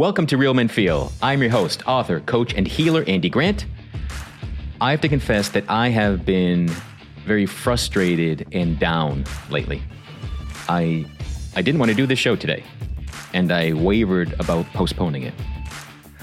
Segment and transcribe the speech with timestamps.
[0.00, 1.12] Welcome to Real Men Feel.
[1.20, 3.66] I'm your host, author, coach, and healer, Andy Grant.
[4.80, 6.70] I have to confess that I have been
[7.26, 9.82] very frustrated and down lately.
[10.70, 11.04] I
[11.54, 12.64] I didn't want to do this show today,
[13.34, 15.34] and I wavered about postponing it.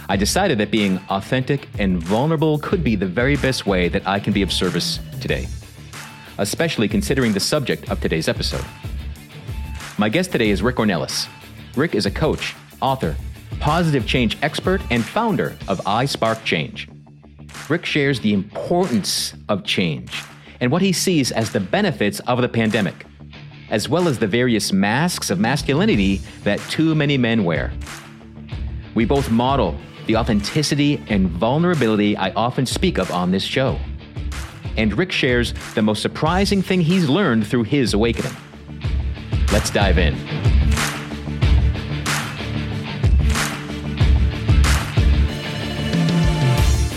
[0.10, 4.20] I decided that being authentic and vulnerable could be the very best way that I
[4.20, 5.46] can be of service today,
[6.40, 8.66] especially considering the subject of today's episode.
[10.00, 11.28] My guest today is Rick Ornelas.
[11.76, 13.16] Rick is a coach, author,
[13.60, 16.90] positive change expert, and founder of iSpark Change.
[17.70, 20.24] Rick shares the importance of change
[20.60, 23.06] and what he sees as the benefits of the pandemic,
[23.70, 27.72] as well as the various masks of masculinity that too many men wear.
[28.96, 29.78] We both model
[30.08, 33.78] the authenticity and vulnerability I often speak of on this show.
[34.78, 38.36] And Rick shares the most surprising thing he's learned through his awakening.
[39.52, 40.57] Let's dive in.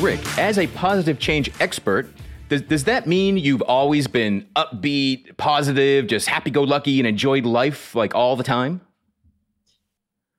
[0.00, 2.08] Rick, as a positive change expert,
[2.48, 7.44] does, does that mean you've always been upbeat, positive, just happy go lucky and enjoyed
[7.44, 8.80] life like all the time?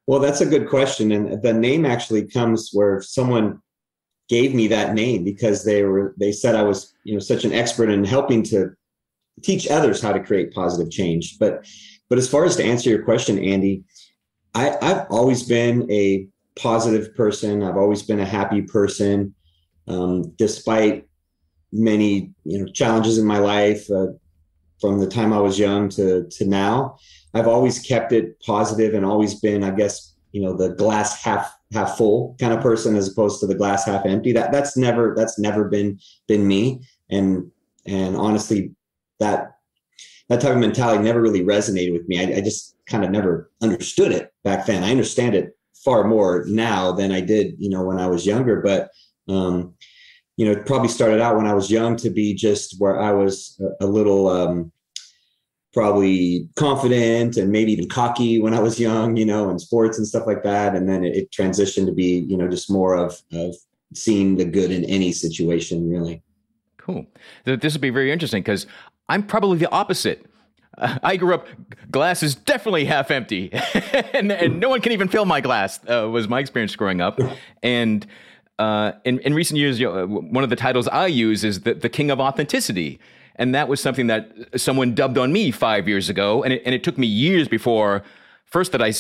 [0.07, 1.11] Well, that's a good question.
[1.11, 3.61] And the name actually comes where someone
[4.29, 7.53] gave me that name because they were they said I was, you know, such an
[7.53, 8.71] expert in helping to
[9.43, 11.37] teach others how to create positive change.
[11.37, 11.67] But
[12.09, 13.83] but as far as to answer your question, Andy,
[14.55, 16.27] I, I've always been a
[16.57, 17.61] positive person.
[17.61, 19.35] I've always been a happy person
[19.87, 21.07] um, despite
[21.71, 24.07] many you know challenges in my life uh,
[24.81, 26.97] from the time I was young to to now.
[27.33, 31.53] I've always kept it positive and always been, I guess, you know, the glass half
[31.71, 34.33] half full kind of person as opposed to the glass half empty.
[34.33, 36.81] That that's never that's never been been me.
[37.09, 37.49] And
[37.85, 38.71] and honestly,
[39.19, 39.55] that
[40.27, 42.19] that type of mentality never really resonated with me.
[42.19, 44.83] I, I just kind of never understood it back then.
[44.83, 48.61] I understand it far more now than I did, you know, when I was younger.
[48.61, 48.89] But
[49.27, 49.73] um,
[50.37, 53.11] you know, it probably started out when I was young to be just where I
[53.11, 54.71] was a, a little um,
[55.73, 60.07] probably confident and maybe even cocky when I was young, you know, in sports and
[60.07, 60.75] stuff like that.
[60.75, 63.55] And then it, it transitioned to be, you know, just more of, of
[63.93, 66.23] seeing the good in any situation, really.
[66.77, 67.05] Cool.
[67.45, 68.65] This will be very interesting because
[69.07, 70.25] I'm probably the opposite.
[70.77, 71.47] I grew up,
[71.91, 73.51] glass is definitely half empty,
[74.13, 75.79] and, and no one can even fill my glass.
[75.87, 77.19] Uh, was my experience growing up,
[77.61, 78.07] and
[78.61, 81.73] uh, in, in recent years, you know, one of the titles I use is the,
[81.73, 82.99] the king of authenticity.
[83.37, 84.23] And that was something that
[84.55, 86.43] someone dubbed on me five years ago.
[86.43, 88.03] And it, and it took me years before,
[88.45, 88.93] first, that I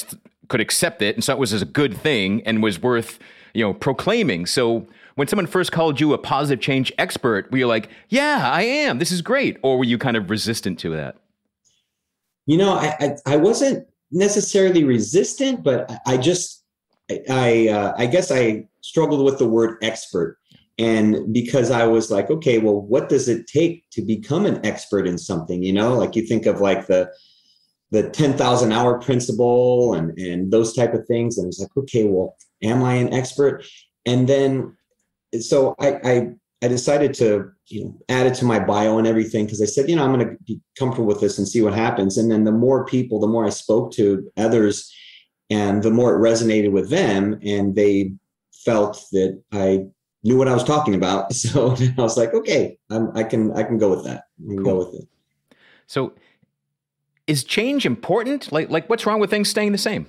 [0.47, 3.19] could accept it and saw it was a good thing and was worth,
[3.53, 4.47] you know, proclaiming.
[4.47, 8.63] So when someone first called you a positive change expert, were you like, yeah, I
[8.63, 9.57] am, this is great?
[9.61, 11.17] Or were you kind of resistant to that?
[12.47, 16.60] You know, I, I, I wasn't necessarily resistant, but I just,
[17.29, 20.37] I, uh, I guess I struggled with the word expert.
[20.77, 25.05] And because I was like, okay, well, what does it take to become an expert
[25.05, 25.61] in something?
[25.61, 27.11] You know, like you think of like the
[27.91, 31.37] the 10,000 hour principle and, and those type of things.
[31.37, 33.65] And it's like, okay, well, am I an expert?
[34.05, 34.77] And then,
[35.39, 36.29] so I, I,
[36.63, 39.45] I decided to, you know, add it to my bio and everything.
[39.47, 41.73] Cause I said, you know, I'm going to be comfortable with this and see what
[41.73, 42.17] happens.
[42.17, 44.89] And then the more people, the more I spoke to others
[45.51, 48.13] and the more it resonated with them and they
[48.65, 49.85] felt that I
[50.23, 51.33] knew what I was talking about.
[51.41, 54.23] So I was like, okay, I'm, i can I can go with that.
[54.39, 54.65] I can cool.
[54.65, 55.07] go with it.
[55.87, 56.13] So
[57.27, 58.51] is change important?
[58.51, 60.07] Like like what's wrong with things staying the same?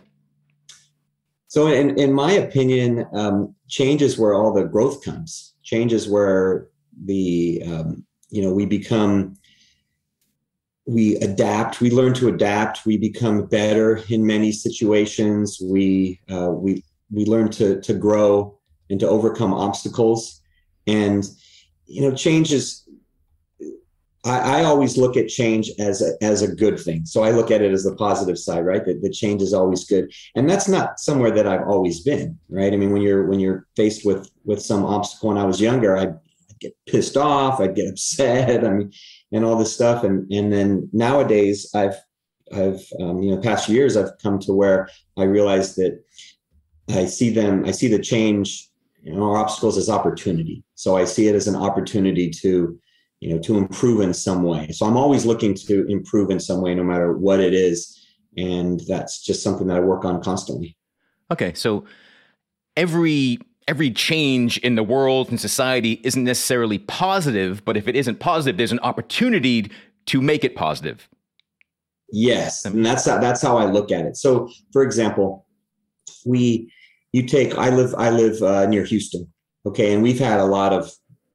[1.49, 5.55] So in in my opinion, um, change is where all the growth comes.
[5.65, 6.69] Change is where
[7.05, 9.37] the um, you know we become
[10.87, 16.83] we adapt we learn to adapt we become better in many situations we uh, we
[17.11, 18.59] we learn to to grow
[18.91, 20.41] and to overcome obstacles
[20.87, 21.29] and
[21.87, 22.89] you know change is
[24.25, 27.05] I, I, always look at change as a, as a good thing.
[27.05, 28.85] So I look at it as the positive side, right?
[28.85, 32.73] That the change is always good, and that's not somewhere that I've always been, right?
[32.73, 35.97] I mean, when you're when you're faced with with some obstacle, when I was younger,
[35.97, 36.19] I'd
[36.63, 38.93] get pissed off, I'd get upset, I mean,
[39.33, 41.97] and all this stuff, and and then nowadays, I've
[42.53, 46.03] I've um, you know past years, I've come to where I realize that
[46.89, 48.69] I see them, I see the change,
[49.03, 50.65] you know, our obstacles as opportunity.
[50.75, 52.79] So I see it as an opportunity to,
[53.21, 54.71] you know, to improve in some way.
[54.73, 57.99] So I'm always looking to improve in some way, no matter what it is.
[58.37, 60.77] And that's just something that I work on constantly.
[61.31, 61.55] Okay.
[61.55, 61.85] So
[62.77, 63.39] every
[63.69, 68.57] every change in the world and society isn't necessarily positive, but if it isn't positive,
[68.57, 69.71] there's an opportunity
[70.07, 71.09] to make it positive.
[72.11, 74.17] Yes, and that's how, that's how I look at it.
[74.17, 75.47] So, for example,
[76.27, 76.71] we
[77.13, 79.27] you take I live I live uh, near Houston,
[79.67, 80.91] okay, and we've had a lot of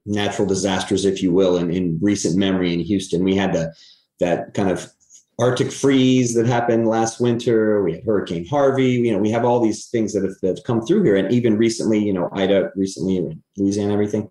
[0.06, 3.24] natural disasters, if you will, in, in recent memory in Houston.
[3.24, 3.74] We had the
[4.20, 4.92] that kind of
[5.40, 7.84] Arctic freeze that happened last winter.
[7.84, 8.92] We had Hurricane Harvey.
[8.92, 11.32] You know, we have all these things that have, that have come through here, and
[11.32, 14.30] even recently, you know, Ida recently, Louisiana, everything,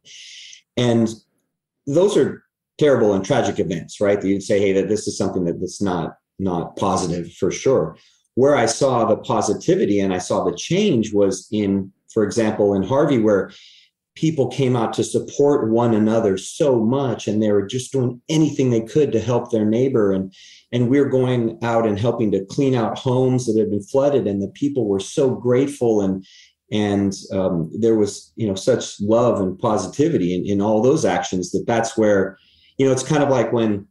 [0.77, 1.09] and
[1.87, 2.43] those are
[2.79, 4.21] terrible and tragic events, right?
[4.21, 7.97] That you'd say, hey, that this is something that, that's not not positive for sure.
[8.35, 12.83] Where I saw the positivity and I saw the change was in, for example, in
[12.83, 13.51] Harvey, where
[14.17, 18.71] people came out to support one another so much and they were just doing anything
[18.71, 20.13] they could to help their neighbor.
[20.13, 20.35] And
[20.73, 24.43] and we're going out and helping to clean out homes that had been flooded and
[24.43, 26.01] the people were so grateful.
[26.01, 26.27] And
[26.73, 31.53] and um, there was you know such love and positivity in, in all those actions
[31.53, 32.37] that that's where
[32.79, 33.87] you know it's kind of like when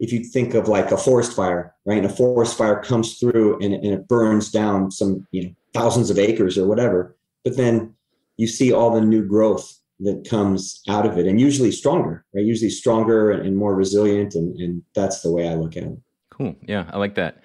[0.00, 1.98] if you think of like a forest fire right?
[1.98, 6.10] And a forest fire comes through and, and it burns down some you know thousands
[6.10, 7.16] of acres or whatever.
[7.44, 7.94] But then
[8.36, 12.44] you see all the new growth that comes out of it and usually stronger right?
[12.44, 15.98] Usually stronger and more resilient and, and that's the way i look at it.
[16.30, 16.56] Cool.
[16.62, 17.42] Yeah i like that.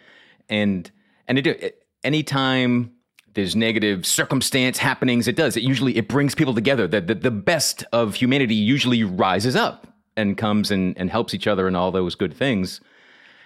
[0.50, 0.90] And
[1.28, 2.92] and it, anytime
[3.36, 5.56] there's negative circumstance happenings it does.
[5.56, 6.88] It usually it brings people together.
[6.88, 9.88] That the, the best of humanity usually rises up
[10.18, 12.82] and comes and, and helps each other and all those good things.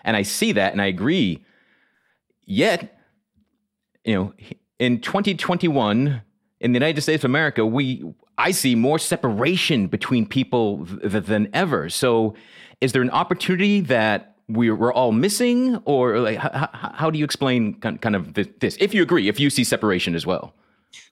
[0.05, 1.43] And i see that and i agree.
[2.45, 2.97] Yet
[4.05, 4.33] you know
[4.79, 6.21] in 2021
[6.63, 8.03] in the United States of America, we
[8.37, 11.89] I see more separation between people th- than ever.
[11.89, 12.35] So,
[12.81, 17.25] is there an opportunity that we're, we're all missing, or like, how, how do you
[17.25, 18.77] explain kind of this?
[18.79, 20.53] If you agree, if you see separation as well.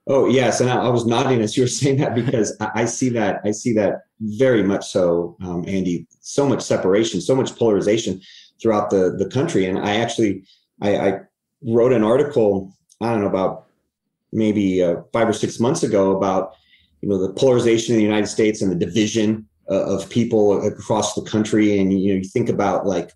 [0.08, 2.86] Oh yes, and I, I was nodding as you were saying that because I, I,
[2.86, 6.08] see that I see that very much so, um, Andy.
[6.22, 8.22] So much separation, so much polarization
[8.62, 10.44] throughout the the country, and I actually
[10.82, 11.20] I, I
[11.68, 13.68] wrote an article I don't know about
[14.32, 16.56] maybe uh, five or six months ago about
[17.02, 21.14] you know the polarization in the United States and the division uh, of people across
[21.16, 23.12] the country, and you know you think about like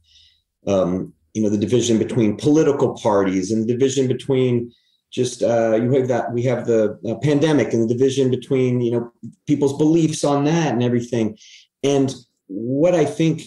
[0.68, 4.72] um, you know the division between political parties and the division between
[5.12, 8.92] just uh, you have that we have the uh, pandemic and the division between you
[8.92, 9.12] know
[9.48, 11.38] people's beliefs on that and everything,
[11.84, 12.16] and
[12.48, 13.44] what I think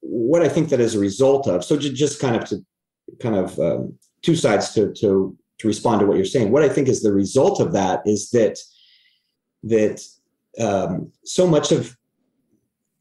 [0.00, 2.64] what I think that as a result of so just kind of to
[3.20, 6.50] kind of um, two sides to to to respond to what you're saying.
[6.50, 8.58] What I think is the result of that is that
[9.64, 10.00] that
[10.60, 11.96] um, so much of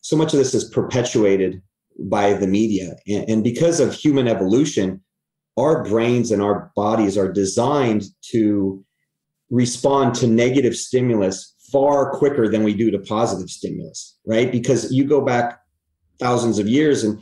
[0.01, 1.61] so much of this is perpetuated
[1.99, 5.01] by the media, and, and because of human evolution,
[5.57, 8.83] our brains and our bodies are designed to
[9.49, 14.51] respond to negative stimulus far quicker than we do to positive stimulus, right?
[14.51, 15.59] Because you go back
[16.19, 17.21] thousands of years and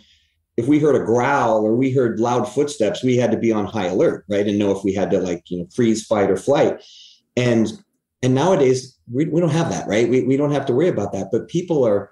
[0.57, 3.65] if we heard a growl or we heard loud footsteps, we had to be on
[3.65, 4.47] high alert, right?
[4.47, 6.81] And know if we had to like, you know, freeze, fight, or flight.
[7.35, 7.71] And
[8.23, 10.09] and nowadays we, we don't have that, right?
[10.09, 11.27] We, we don't have to worry about that.
[11.31, 12.11] But people are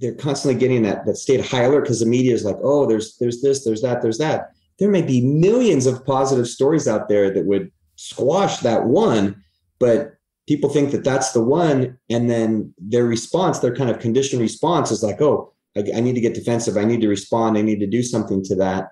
[0.00, 2.86] they're constantly getting that that state of high alert because the media is like, oh,
[2.86, 4.52] there's there's this, there's that, there's that.
[4.78, 9.42] There may be millions of positive stories out there that would squash that one,
[9.80, 10.14] but
[10.46, 14.92] people think that that's the one, and then their response, their kind of conditioned response,
[14.92, 16.76] is like, oh, I, I need to get defensive.
[16.76, 17.56] I need to respond.
[17.56, 18.88] I need to do something to that.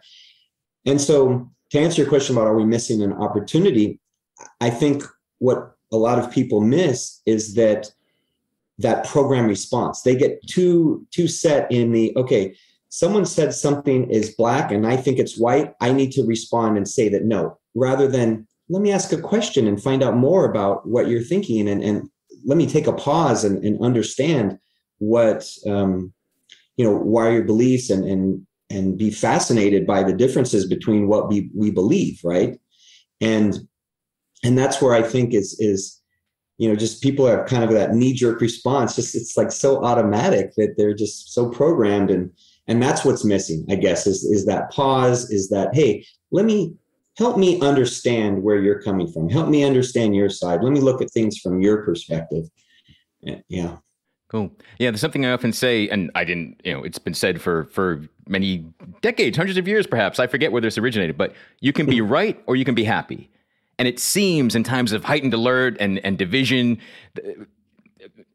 [0.85, 4.01] And so, to answer your question about are we missing an opportunity,
[4.61, 5.03] I think
[5.39, 7.91] what a lot of people miss is that
[8.79, 10.03] that program response.
[10.03, 12.55] They get too too set in the okay.
[12.89, 15.75] Someone said something is black and I think it's white.
[15.81, 19.67] I need to respond and say that no, rather than let me ask a question
[19.67, 22.09] and find out more about what you're thinking and, and
[22.45, 24.59] let me take a pause and, and understand
[24.99, 26.13] what um,
[26.77, 31.29] you know why your beliefs and and and be fascinated by the differences between what
[31.29, 32.59] we we believe right?
[33.21, 33.59] And
[34.45, 36.01] and that's where i think is is
[36.59, 38.97] you know just people have kind of that knee jerk response.
[38.97, 42.31] Just it's like so automatic that they're just so programmed and
[42.69, 46.75] and that's what's missing i guess is is that pause is that hey let me
[47.17, 49.29] help me understand where you're coming from.
[49.31, 50.63] Help me understand your side.
[50.63, 52.45] Let me look at things from your perspective.
[53.49, 53.79] Yeah
[54.29, 54.51] Cool.
[54.79, 57.65] Yeah, there's something I often say, and I didn't, you know, it's been said for
[57.67, 58.65] for many
[59.01, 60.19] decades, hundreds of years, perhaps.
[60.19, 62.09] I forget where this originated, but you can be hmm.
[62.09, 63.31] right or you can be happy.
[63.79, 66.79] And it seems in times of heightened alert and and division,
[67.17, 67.45] uh,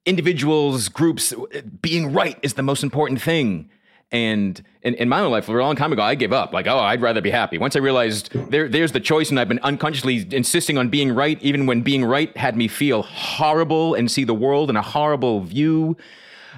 [0.05, 3.69] individuals, groups, uh, being right is the most important thing.
[4.12, 6.51] And in, in my own life, a long time ago, I gave up.
[6.51, 7.58] Like, oh, I'd rather be happy.
[7.58, 11.41] Once I realized there, there's the choice, and I've been unconsciously insisting on being right,
[11.41, 15.41] even when being right had me feel horrible and see the world in a horrible
[15.41, 15.96] view.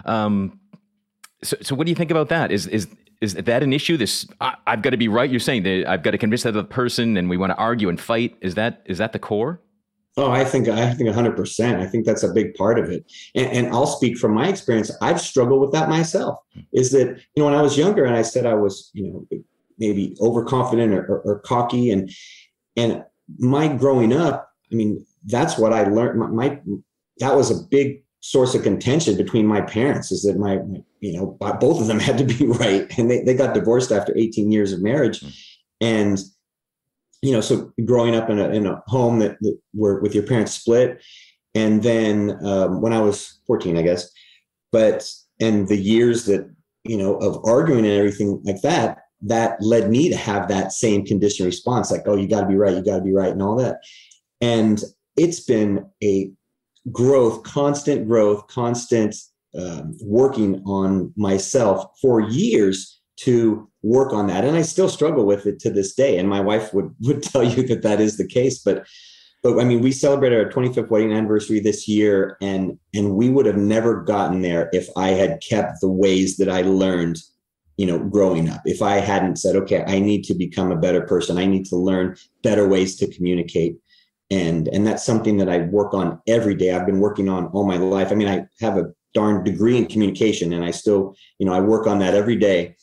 [0.06, 0.60] Um,
[1.44, 2.52] so, so what do you think about that?
[2.52, 2.88] Is is
[3.22, 3.98] is that an issue?
[3.98, 5.30] This I, have got to be right.
[5.30, 7.90] You're saying that I've got to convince that other person, and we want to argue
[7.90, 8.36] and fight.
[8.42, 9.62] Is that is that the core?
[10.16, 11.82] Oh, I think I think hundred percent.
[11.82, 13.12] I think that's a big part of it.
[13.34, 14.92] And, and, I'll speak from my experience.
[15.02, 16.38] I've struggled with that myself.
[16.72, 19.40] Is that you know when I was younger and I said I was you know
[19.80, 22.12] maybe overconfident or, or, or cocky and
[22.78, 23.04] and
[23.40, 24.52] my growing up.
[24.72, 26.20] I mean that's what I learned.
[26.20, 26.62] My, my
[27.18, 30.12] that was a big source of contention between my parents.
[30.12, 30.60] Is that my,
[31.00, 34.16] you know both of them had to be right, and they they got divorced after
[34.16, 35.30] eighteen years of marriage, hmm.
[35.82, 36.20] and
[37.24, 40.26] you know, so growing up in a, in a home that, that where with your
[40.26, 41.02] parents split,
[41.56, 44.12] and then um, when I was 14, I guess,
[44.74, 46.54] but and the years that
[46.84, 51.06] you know of arguing and everything like that, that led me to have that same
[51.06, 53.42] conditioned response, like, oh, you got to be right, you got to be right, and
[53.42, 53.78] all that.
[54.42, 54.84] And
[55.16, 56.30] it's been a
[56.92, 59.16] growth, constant growth, constant
[59.58, 64.46] um, working on myself for years to work on that.
[64.46, 66.18] And i still struggle with it to this day.
[66.18, 68.60] And my wife would would tell you that that is the case.
[68.60, 68.86] But
[69.42, 72.38] but i mean we celebrated our 25th wedding anniversary this year.
[72.42, 76.50] And and we would have never gotten there if i had kept the ways that
[76.50, 77.18] i learned
[77.78, 78.62] you know growing up.
[78.66, 81.38] If i hadn't said okay i need to become a better person.
[81.38, 83.78] I need to learn better ways to communicate.
[84.32, 86.72] And and that's something that i work on every day.
[86.72, 88.12] I've been working on all my life.
[88.12, 91.60] I mean i have a darn degree in communication and i still you know i
[91.60, 92.76] work on that every day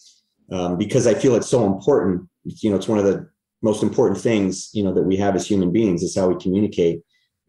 [0.50, 2.28] um, because I feel it's so important.
[2.44, 3.28] You know, it's one of the
[3.62, 7.02] most important things you know that we have as human beings is how we communicate.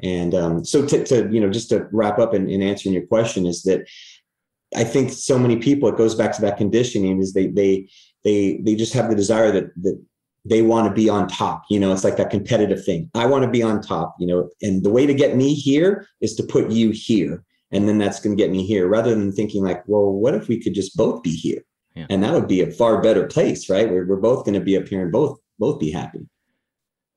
[0.03, 3.05] And um, so, to, to, you know, just to wrap up in, in answering your
[3.05, 3.87] question is that
[4.75, 7.89] I think so many people it goes back to that conditioning is they they
[8.23, 10.01] they they just have the desire that that
[10.43, 11.63] they want to be on top.
[11.69, 13.11] You know, it's like that competitive thing.
[13.13, 14.15] I want to be on top.
[14.19, 17.87] You know, and the way to get me here is to put you here, and
[17.87, 18.87] then that's going to get me here.
[18.87, 21.63] Rather than thinking like, well, what if we could just both be here?
[21.95, 22.05] Yeah.
[22.09, 23.89] and that would be a far better place right?
[23.89, 26.27] Where we're both going to be up here and both both be happy.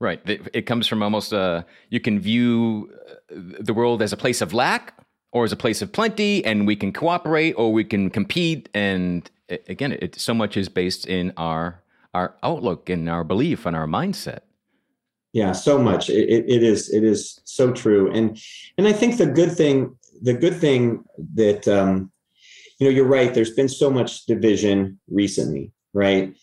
[0.01, 0.21] Right.
[0.27, 2.91] It comes from almost uh you can view
[3.31, 4.95] uh, the world as a place of lack
[5.33, 8.69] or as a place of plenty and we can cooperate or we can compete.
[8.75, 9.31] And
[9.69, 13.87] again it so much is based in our our outlook and our belief and our
[13.87, 14.41] mindset.
[15.33, 16.11] Yeah so much.
[16.11, 18.13] It, it is it is so true.
[18.13, 18.39] And
[18.77, 21.05] and i think the good thing the good thing
[21.35, 22.11] that um
[22.79, 23.33] you know, you're right.
[23.33, 26.35] There's been so much division recently, right?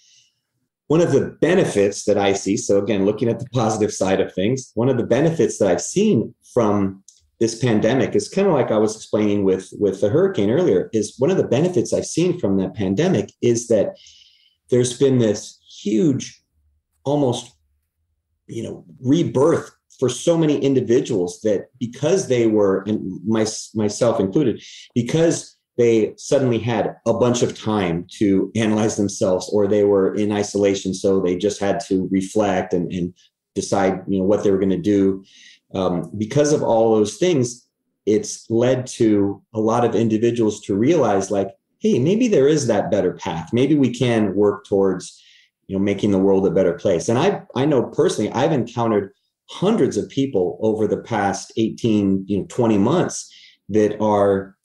[0.88, 4.34] One of the benefits that I see, so again, looking at the positive side of
[4.34, 7.04] things, one of the benefits that I've seen from
[7.40, 10.90] this pandemic is kind of like I was explaining with with the hurricane earlier.
[10.94, 13.98] Is one of the benefits I've seen from the pandemic is that
[14.70, 16.42] there's been this huge,
[17.04, 17.52] almost,
[18.48, 23.46] you know, rebirth for so many individuals that because they were, and my,
[23.76, 24.62] myself included,
[24.96, 30.32] because they suddenly had a bunch of time to analyze themselves or they were in
[30.32, 33.14] isolation so they just had to reflect and, and
[33.56, 35.24] decide you know what they were going to do.
[35.74, 37.68] Um, because of all those things
[38.06, 41.50] it's led to a lot of individuals to realize like
[41.80, 43.50] hey maybe there is that better path.
[43.54, 45.22] Maybe we can work towards
[45.68, 47.10] you know making the world a better place.
[47.10, 49.14] And i i know personally i've encountered
[49.50, 53.30] hundreds of people over the past 18 you know 20 months
[53.70, 54.56] that are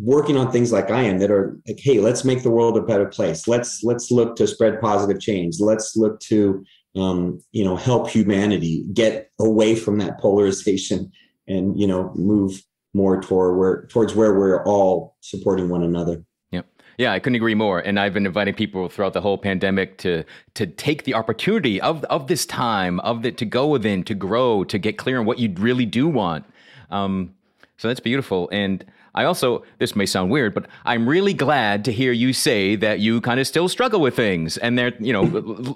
[0.00, 2.82] working on things like I am that are like, hey, let's make the world a
[2.82, 3.46] better place.
[3.46, 5.60] Let's let's look to spread positive change.
[5.60, 6.64] Let's look to
[6.96, 11.10] um, you know help humanity get away from that polarization
[11.46, 12.62] and you know move
[12.94, 16.24] more toward where towards where we're all supporting one another.
[16.50, 16.66] Yep.
[16.98, 17.78] Yeah, I couldn't agree more.
[17.78, 22.04] And I've been inviting people throughout the whole pandemic to to take the opportunity of
[22.04, 25.38] of this time of the to go within, to grow, to get clear on what
[25.38, 26.46] you really do want.
[26.90, 27.34] Um,
[27.76, 28.48] so that's beautiful.
[28.52, 32.76] And I also, this may sound weird, but I'm really glad to hear you say
[32.76, 34.56] that you kind of still struggle with things.
[34.56, 35.22] And there, you know,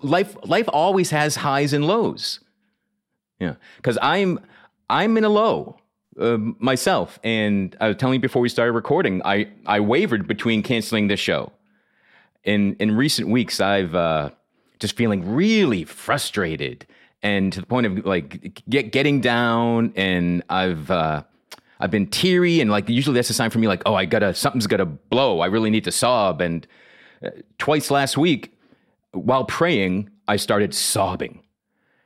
[0.03, 2.41] life, life always has highs and lows.
[3.41, 3.55] Yeah.
[3.83, 4.39] Cause I'm,
[4.89, 5.79] I'm in a low
[6.19, 7.19] uh, myself.
[7.25, 11.21] And I was telling you before we started recording, I, I wavered between canceling this
[11.21, 11.53] show.
[12.45, 14.31] In, in recent weeks, I've, uh,
[14.79, 16.87] just feeling really frustrated
[17.23, 21.25] and to the point of like get, getting down and I've, uh,
[21.85, 24.33] I've been teary and like usually that's a sign for me like oh I gotta
[24.33, 25.41] something's gotta blow.
[25.41, 26.41] I really need to sob.
[26.41, 26.67] And
[27.23, 28.59] uh, twice last week
[29.13, 31.43] while praying I started sobbing.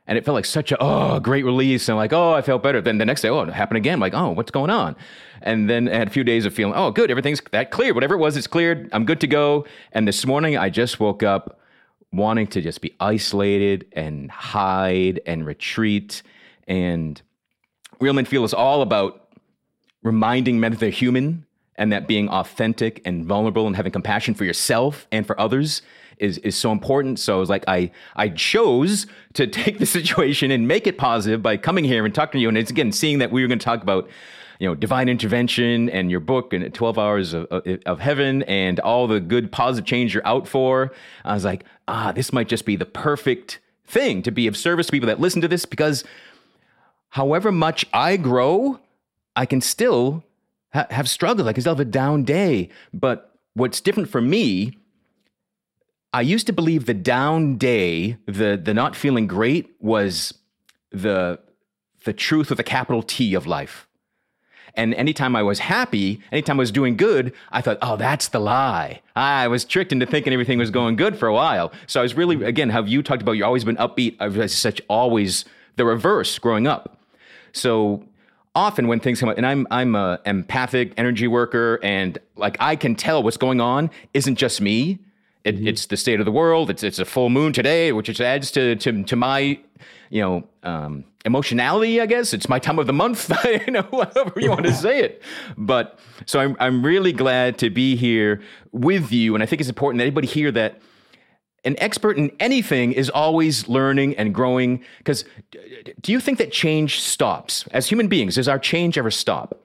[0.05, 2.81] And it felt like such a oh great release and like oh I felt better.
[2.81, 3.93] Then the next day oh it happened again.
[3.93, 4.97] I'm like oh what's going on?
[5.43, 8.15] And then I had a few days of feeling oh good everything's that cleared whatever
[8.15, 8.89] it was it's cleared.
[8.91, 9.65] I'm good to go.
[9.93, 11.57] And this morning I just woke up
[12.11, 16.21] wanting to just be isolated and hide and retreat.
[16.67, 17.21] And
[18.01, 19.28] Real Men Feel is all about
[20.03, 24.43] reminding men that they're human and that being authentic and vulnerable and having compassion for
[24.45, 25.81] yourself and for others
[26.17, 27.17] is is so important.
[27.17, 31.41] So I was like, I I chose to take the situation and make it positive
[31.41, 32.49] by coming here and talking to you.
[32.49, 34.09] And it's again seeing that we were going to talk about
[34.59, 37.45] you know divine intervention and your book and 12 hours of,
[37.85, 40.91] of heaven and all the good positive change you're out for
[41.23, 44.87] i was like ah this might just be the perfect thing to be of service
[44.87, 46.03] to people that listen to this because
[47.11, 48.77] however much i grow
[49.39, 50.23] i can still
[50.73, 53.17] ha- have struggles i can still have a down day but
[53.53, 54.75] what's different for me
[56.11, 60.33] I used to believe the down day, the the not feeling great was
[60.91, 61.39] the
[62.03, 63.87] the truth with a capital T of life.
[64.75, 68.39] And anytime I was happy, anytime I was doing good, I thought, oh, that's the
[68.39, 69.01] lie.
[69.15, 71.71] I was tricked into thinking everything was going good for a while.
[71.87, 74.15] So I was really, again, how you talked about you've always been upbeat.
[74.19, 75.43] I was such always
[75.75, 77.01] the reverse growing up.
[77.51, 78.03] So
[78.55, 82.75] often when things come up, and I'm I'm a empathic energy worker, and like I
[82.75, 84.99] can tell what's going on isn't just me.
[85.43, 85.67] It, mm-hmm.
[85.67, 86.69] It's the state of the world.
[86.69, 89.59] It's it's a full moon today, which just adds to to to my
[90.09, 92.01] you know um, emotionality.
[92.01, 93.31] I guess it's my time of the month.
[93.65, 95.21] you know, however you want to say it.
[95.57, 98.41] But so I'm I'm really glad to be here
[98.71, 100.81] with you, and I think it's important that anybody hear that
[101.65, 104.83] an expert in anything is always learning and growing.
[104.99, 105.25] Because
[106.01, 108.35] do you think that change stops as human beings?
[108.35, 109.59] Does our change ever stop?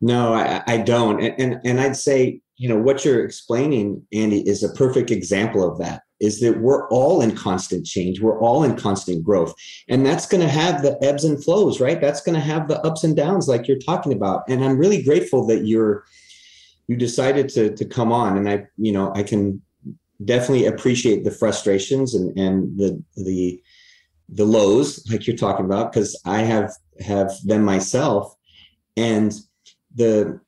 [0.00, 4.40] No, I, I don't, and, and and I'd say you know what you're explaining andy
[4.48, 8.64] is a perfect example of that is that we're all in constant change we're all
[8.64, 9.54] in constant growth
[9.88, 12.80] and that's going to have the ebbs and flows right that's going to have the
[12.80, 16.04] ups and downs like you're talking about and i'm really grateful that you're
[16.88, 19.60] you decided to to come on and i you know i can
[20.24, 23.62] definitely appreciate the frustrations and and the the
[24.28, 28.34] the lows like you're talking about because i have have them myself
[28.96, 29.34] and
[29.94, 30.40] the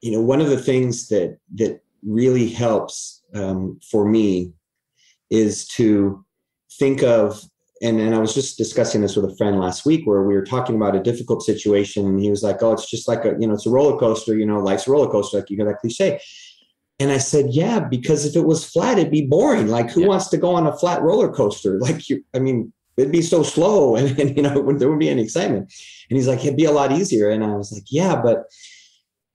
[0.00, 4.52] you know one of the things that that really helps um, for me
[5.30, 6.24] is to
[6.78, 7.42] think of
[7.80, 10.44] and, and I was just discussing this with a friend last week where we were
[10.44, 13.46] talking about a difficult situation and he was like, Oh, it's just like a, you
[13.46, 15.78] know, it's a roller coaster, you know, life's a roller coaster, like you got that
[15.78, 16.20] cliche.
[16.98, 19.68] And I said, Yeah, because if it was flat, it'd be boring.
[19.68, 20.08] Like who yeah.
[20.08, 21.78] wants to go on a flat roller coaster?
[21.88, 25.08] Like you, I mean, it'd be so slow and, and you know, there wouldn't be
[25.08, 25.72] any excitement.
[26.10, 27.30] And he's like, it'd be a lot easier.
[27.30, 28.44] And I was like, Yeah, but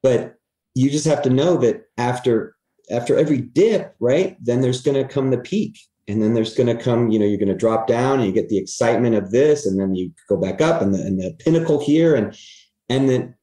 [0.02, 0.36] but
[0.76, 2.56] you just have to know that after
[2.92, 5.80] after every dip, right, then there's going to come the peak.
[6.08, 8.34] And then there's going to come, you know, you're going to drop down and you
[8.34, 11.34] get the excitement of this, and then you go back up and the, and the
[11.40, 12.14] pinnacle here.
[12.14, 12.38] And,
[12.90, 13.36] and then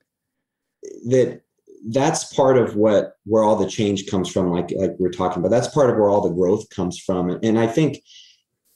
[1.07, 1.41] that
[1.89, 5.51] that's part of what where all the change comes from like like we're talking about.
[5.51, 7.31] That's part of where all the growth comes from.
[7.43, 7.99] And i think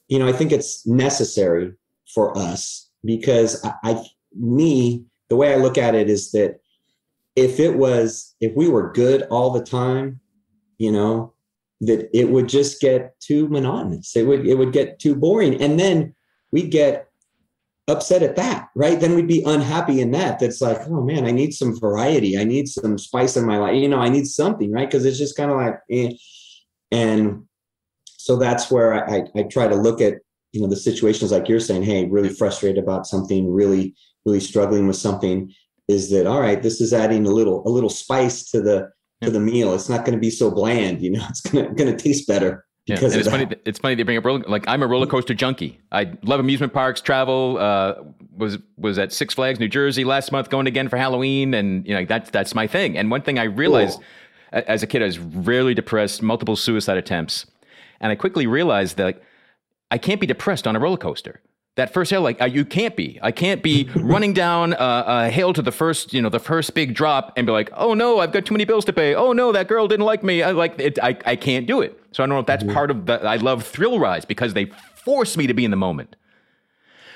[0.08, 1.72] you know i think it's necessary
[2.14, 6.60] for us because I, I me the way i look at it is that
[7.36, 10.20] if it was if we were good all the time
[10.78, 11.34] you know
[11.80, 14.16] that it would just get too monotonous.
[14.16, 15.60] It would it would get too boring.
[15.60, 16.14] And then
[16.52, 17.08] we get
[17.88, 18.98] upset at that right?
[18.98, 20.38] Then we'd be unhappy in that.
[20.38, 22.38] That's like oh man i need some variety.
[22.38, 23.76] I need some spice in my life.
[23.76, 24.88] You know i need something right?
[24.88, 26.12] Because it's just kind of like eh.
[26.90, 27.44] and
[28.06, 30.14] so that's where I, I try to look at
[30.52, 33.94] you know the situations like you're saying hey really frustrated about something really
[34.24, 35.52] really struggling with something
[35.88, 38.88] is that all right this is adding a little a little spice to the
[39.22, 39.74] to the meal.
[39.74, 41.26] It's not going to be so bland you know?
[41.28, 43.46] It's going to going to taste better yeah, and it's funny.
[43.64, 44.44] It's funny they bring up roller.
[44.46, 45.80] Like I'm a roller coaster junkie.
[45.90, 47.56] I love amusement parks, travel.
[47.58, 47.94] Uh,
[48.36, 51.94] was was at Six Flags, New Jersey last month, going again for Halloween, and you
[51.94, 52.98] know that's that's my thing.
[52.98, 54.00] And one thing I realized
[54.52, 54.62] cool.
[54.66, 57.46] as a kid, I was rarely depressed, multiple suicide attempts,
[58.00, 59.22] and I quickly realized that
[59.90, 61.40] I can't be depressed on a roller coaster
[61.76, 65.30] that first hill like uh, you can't be i can't be running down uh, a
[65.30, 68.20] hill to the first you know the first big drop and be like oh no
[68.20, 70.50] i've got too many bills to pay oh no that girl didn't like me i
[70.50, 72.74] like it i, I can't do it so i don't know if that's mm-hmm.
[72.74, 75.76] part of the i love thrill rides because they force me to be in the
[75.76, 76.16] moment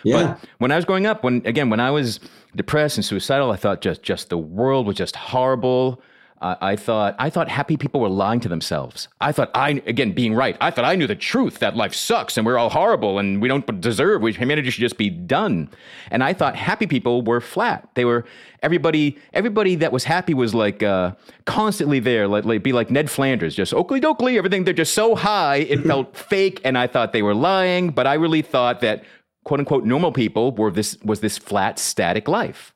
[0.05, 0.37] yeah.
[0.41, 2.21] But when I was growing up, when again, when I was
[2.55, 6.01] depressed and suicidal, I thought just just the world was just horrible.
[6.41, 9.09] Uh, I thought I thought happy people were lying to themselves.
[9.21, 10.57] I thought I again being right.
[10.61, 13.49] I thought I knew the truth that life sucks and we're all horrible and we
[13.49, 14.23] don't deserve.
[14.23, 15.69] We, humanity should just be done.
[16.11, 17.89] And I thought happy people were flat.
[17.95, 18.25] They were
[18.63, 19.19] everybody.
[19.33, 22.29] Everybody that was happy was like uh, constantly there.
[22.29, 24.37] Like, like be like Ned Flanders, just Oakley Dokley.
[24.37, 26.61] Everything they're just so high it felt fake.
[26.65, 27.91] And I thought they were lying.
[27.91, 29.05] But I really thought that
[29.45, 32.73] quote unquote normal people were this was this flat static life.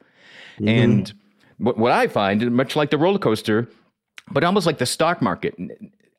[0.57, 0.69] Mm-hmm.
[0.69, 1.15] And
[1.63, 3.69] what, what I find, much like the roller coaster,
[4.31, 5.55] but almost like the stock market.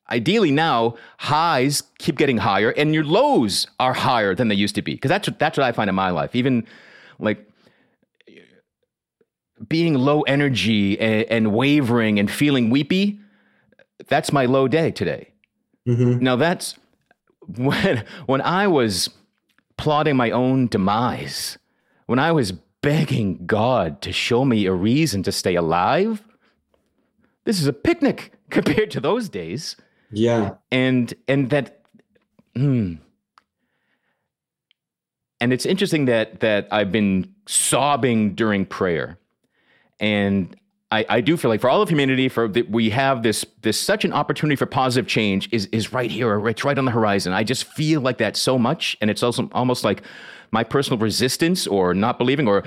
[0.10, 4.82] Ideally, now highs keep getting higher, and your lows are higher than they used to
[4.82, 4.93] be.
[4.93, 6.36] Because that's what, that's what I find in my life.
[6.36, 6.65] Even
[7.19, 7.47] like
[9.67, 13.19] being low energy and, and wavering and feeling weepy,
[14.08, 15.32] that's my low day today.
[15.88, 16.23] Mm-hmm.
[16.23, 16.75] Now that's
[17.58, 19.10] when when I was
[19.77, 21.58] plotting my own demise,
[22.06, 22.53] when I was
[22.84, 26.22] begging God to show me a reason to stay alive,
[27.46, 29.76] this is a picnic compared to those days.
[30.12, 30.56] Yeah.
[30.72, 31.82] And and that
[32.56, 32.96] hmm.
[35.41, 39.17] And it's interesting that that I've been sobbing during prayer.
[40.00, 40.56] And
[40.91, 43.80] I, I do feel like for all of humanity, for that we have this this
[43.80, 46.48] such an opportunity for positive change is is right here.
[46.48, 47.34] It's right on the horizon.
[47.34, 50.04] I just feel like that so much, and it's also almost like
[50.54, 52.63] my personal resistance or not believing or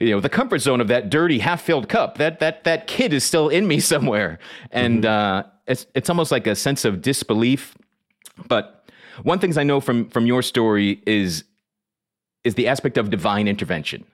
[0.00, 3.24] you know the comfort zone of that dirty half-filled cup that that that kid is
[3.24, 4.38] still in me somewhere.
[4.70, 5.46] And mm-hmm.
[5.46, 7.76] uh, it's it's almost like a sense of disbelief.
[8.48, 8.88] But
[9.24, 11.44] one things i know from from your story is
[12.44, 14.04] is the aspect of divine intervention.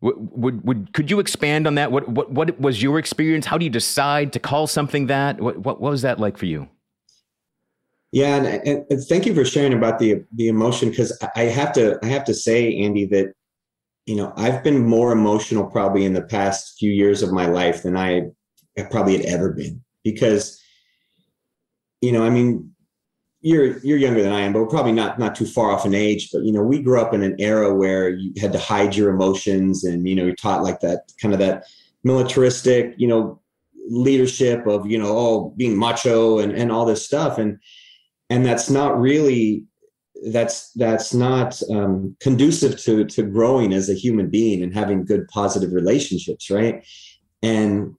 [0.00, 1.92] Would, would, would could you expand on that?
[1.92, 3.46] What what what was your experience?
[3.46, 5.40] How do you decide to call something that?
[5.40, 6.68] What what, what was that like for you
[8.14, 11.98] yeah, and, and, thank you for sharing about the the emotion because I have to
[12.00, 13.34] I have to say, Andy, that
[14.06, 17.82] you know I've been more emotional probably in the past few years of my life
[17.82, 18.30] than I
[18.92, 20.62] probably had ever been because
[22.02, 22.72] you know I mean
[23.40, 25.92] you're you're younger than I am, but we're probably not not too far off in
[25.92, 26.30] age.
[26.32, 29.10] But you know, we grew up in an era where you had to hide your
[29.10, 31.64] emotions, and you know, you're taught like that kind of that
[32.04, 33.40] militaristic, you know,
[33.88, 37.58] leadership of you know, oh, being macho and and all this stuff, and
[38.30, 39.64] and that's not really
[40.30, 45.26] that's that's not um, conducive to to growing as a human being and having good
[45.28, 46.86] positive relationships right?
[47.42, 47.94] And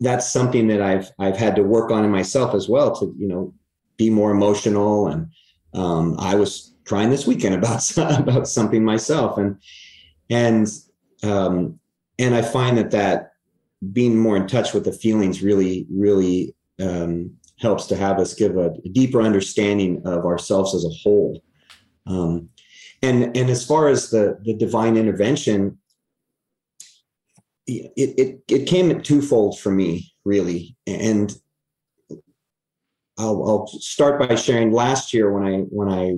[0.00, 3.26] that's something that i've i've had to work on in myself as well to you
[3.26, 3.54] know
[3.96, 5.26] be more emotional and
[5.72, 9.36] um, i was trying this weekend about about something myself.
[9.36, 9.60] And
[10.30, 10.68] and
[11.22, 11.78] um,
[12.18, 13.32] and i find that that
[13.92, 18.56] being more in touch with the feelings really really um, helps to have us give
[18.56, 21.42] a, deeper understanding of ourselves as a whole.
[22.06, 22.50] Um,
[23.02, 25.78] and and as far as the the divine intervention,
[27.66, 31.36] it it it came in twofold for me really, and
[33.18, 34.72] I'll, I'll start by sharing.
[34.72, 36.16] Last year when I when I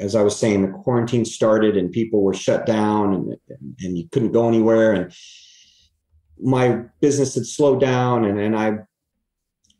[0.00, 3.36] as I was saying, the quarantine started and people were shut down and,
[3.80, 4.92] and you couldn't go anywhere.
[4.92, 5.12] And
[6.40, 8.78] my business had slowed down and, and I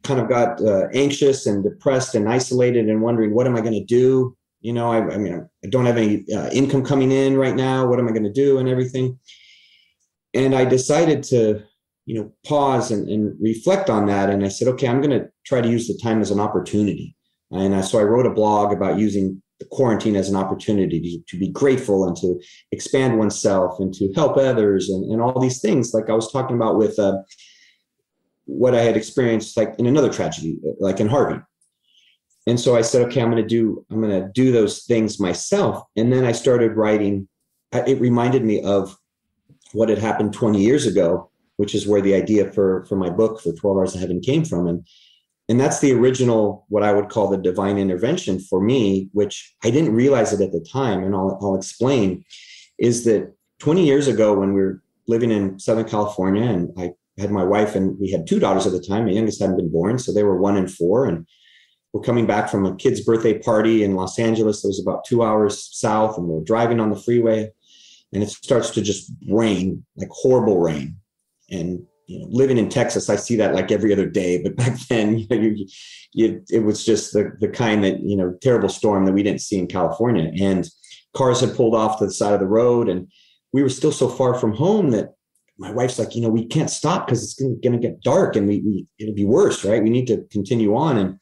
[0.03, 3.75] kind of got uh, anxious and depressed and isolated and wondering what am I going
[3.75, 4.37] to do?
[4.61, 7.87] You know, I, I, mean, I don't have any uh, income coming in right now.
[7.87, 9.19] What am I going to do and everything?
[10.35, 11.63] And I decided to,
[12.07, 14.31] you know, pause and, and reflect on that.
[14.31, 17.17] And I said, okay, I'm going to try to use the time as an opportunity.
[17.51, 21.37] And I, so I wrote a blog about using the quarantine as an opportunity to,
[21.37, 25.61] to, be grateful and to expand oneself and to help others and, and all these
[25.61, 27.17] things like i was talking about with uh,
[28.49, 31.41] what I had experienced like in another tragedy, like in Harvey.
[32.47, 35.21] And so I said, okay, I'm going to do, I'm going to do those things
[35.21, 35.85] myself.
[35.97, 37.29] And then I started writing.
[37.73, 38.97] It reminded me of
[39.73, 43.43] what had happened 20 years ago, which is where the idea for, for my book
[43.43, 44.67] for 12 hours of heaven came from.
[44.67, 44.87] And,
[45.51, 49.71] and that's the original, what I would call the divine intervention for me, which I
[49.71, 51.05] didn't realize it at the time.
[51.05, 52.25] And I'll, I'll explain
[52.79, 57.31] is that 20 years ago, when we were living in Southern California and I had
[57.31, 59.07] my wife and we had two daughters at the time.
[59.07, 61.07] My youngest hadn't been born, so they were one and four.
[61.07, 61.27] And
[61.93, 64.63] we're coming back from a kid's birthday party in Los Angeles.
[64.63, 67.51] That was about two hours south, and we're driving on the freeway,
[68.13, 70.97] and it starts to just rain, like horrible rain.
[71.51, 74.43] And you know, living in Texas, I see that like every other day.
[74.43, 75.67] But back then, you know, you,
[76.13, 79.41] you, it was just the the kind that you know terrible storm that we didn't
[79.41, 80.31] see in California.
[80.41, 80.69] And
[81.17, 83.11] cars had pulled off to the side of the road, and
[83.53, 85.15] we were still so far from home that
[85.59, 88.47] my wife's like, you know, we can't stop because it's going to get dark and
[88.47, 89.83] we, we it'll be worse, right?
[89.83, 91.19] We need to continue on, and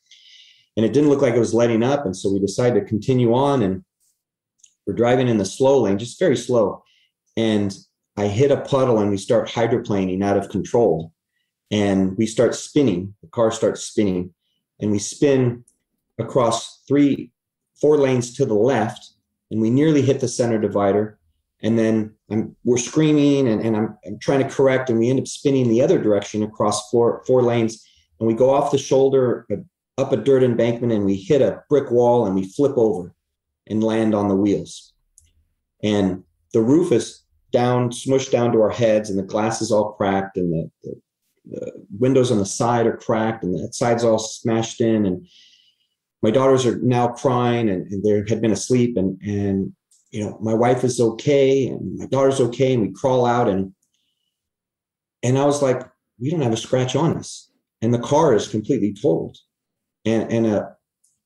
[0.76, 3.32] and it didn't look like it was letting up, and so we decided to continue
[3.34, 3.82] on, and
[4.86, 6.82] we're driving in the slow lane, just very slow,
[7.36, 7.74] and
[8.18, 11.12] I hit a puddle, and we start hydroplaning out of control,
[11.70, 13.14] and we start spinning.
[13.22, 14.34] The car starts spinning,
[14.80, 15.64] and we spin
[16.18, 17.32] across three,
[17.80, 19.12] four lanes to the left,
[19.50, 21.18] and we nearly hit the center divider,
[21.62, 25.20] and then I'm, we're screaming and, and I'm, I'm, trying to correct and we end
[25.20, 27.86] up spinning the other direction across four, four lanes.
[28.18, 29.56] And we go off the shoulder uh,
[30.00, 33.14] up a dirt embankment and we hit a brick wall and we flip over
[33.68, 34.92] and land on the wheels.
[35.82, 39.92] And the roof is down smushed down to our heads and the glass is all
[39.92, 41.00] cracked and the, the,
[41.46, 45.06] the windows on the side are cracked and the sides all smashed in.
[45.06, 45.26] And
[46.22, 49.72] my daughters are now crying and, and they had been asleep and and
[50.16, 52.72] you know, my wife is okay and my daughter's okay.
[52.72, 53.74] And we crawl out and
[55.22, 55.82] And I was like,
[56.18, 57.50] we don't have a scratch on us.
[57.82, 59.36] And the car is completely totaled.
[60.06, 60.74] And, and a,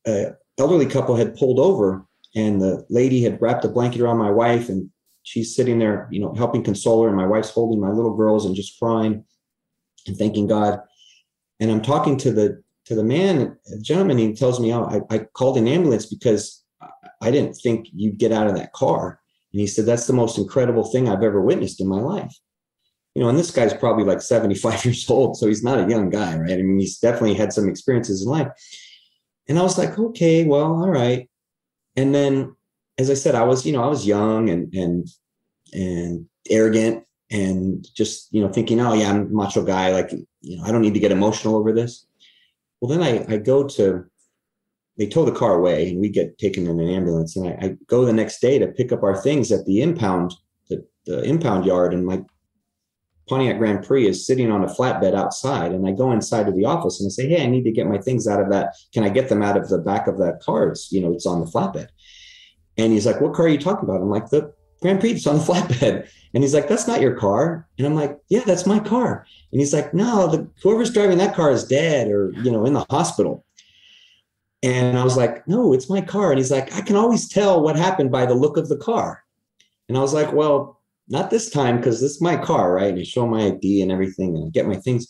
[0.08, 4.32] a elderly couple had pulled over and the lady had wrapped a blanket around my
[4.32, 4.90] wife and
[5.22, 7.08] she's sitting there, you know, helping console her.
[7.08, 9.24] And my wife's holding my little girls and just crying
[10.08, 10.80] and thanking God.
[11.60, 15.14] And I'm talking to the to the man, the gentleman, he tells me, oh, I,
[15.14, 16.59] I called an ambulance because
[17.20, 19.20] I didn't think you'd get out of that car.
[19.52, 22.34] And he said, that's the most incredible thing I've ever witnessed in my life.
[23.14, 26.10] You know, and this guy's probably like 75 years old, so he's not a young
[26.10, 26.52] guy, right?
[26.52, 28.48] I mean, he's definitely had some experiences in life.
[29.48, 31.28] And I was like, okay, well, all right.
[31.96, 32.54] And then,
[32.98, 35.08] as I said, I was, you know, I was young and and
[35.72, 39.92] and arrogant and just, you know, thinking, oh yeah, I'm a macho guy.
[39.92, 42.06] Like, you know, I don't need to get emotional over this.
[42.80, 44.04] Well, then I, I go to,
[45.00, 47.34] they tow the car away and we get taken in an ambulance.
[47.34, 50.34] And I, I go the next day to pick up our things at the impound,
[50.68, 51.94] the, the impound yard.
[51.94, 52.22] And my
[53.26, 55.72] Pontiac Grand Prix is sitting on a flatbed outside.
[55.72, 57.86] And I go inside of the office and I say, Hey, I need to get
[57.86, 58.74] my things out of that.
[58.92, 60.68] Can I get them out of the back of that car?
[60.68, 61.88] It's, you know, it's on the flatbed.
[62.76, 64.02] And he's like, What car are you talking about?
[64.02, 66.10] I'm like, The Grand Prix, it's on the flatbed.
[66.34, 67.66] And he's like, That's not your car.
[67.78, 69.24] And I'm like, Yeah, that's my car.
[69.50, 72.74] And he's like, No, the, whoever's driving that car is dead or, you know, in
[72.74, 73.46] the hospital.
[74.62, 76.30] And I was like, No, it's my car.
[76.30, 79.22] And he's like, I can always tell what happened by the look of the car.
[79.88, 82.90] And I was like, Well, not this time because this is my car, right?
[82.90, 85.08] And I show my ID and everything and I get my things.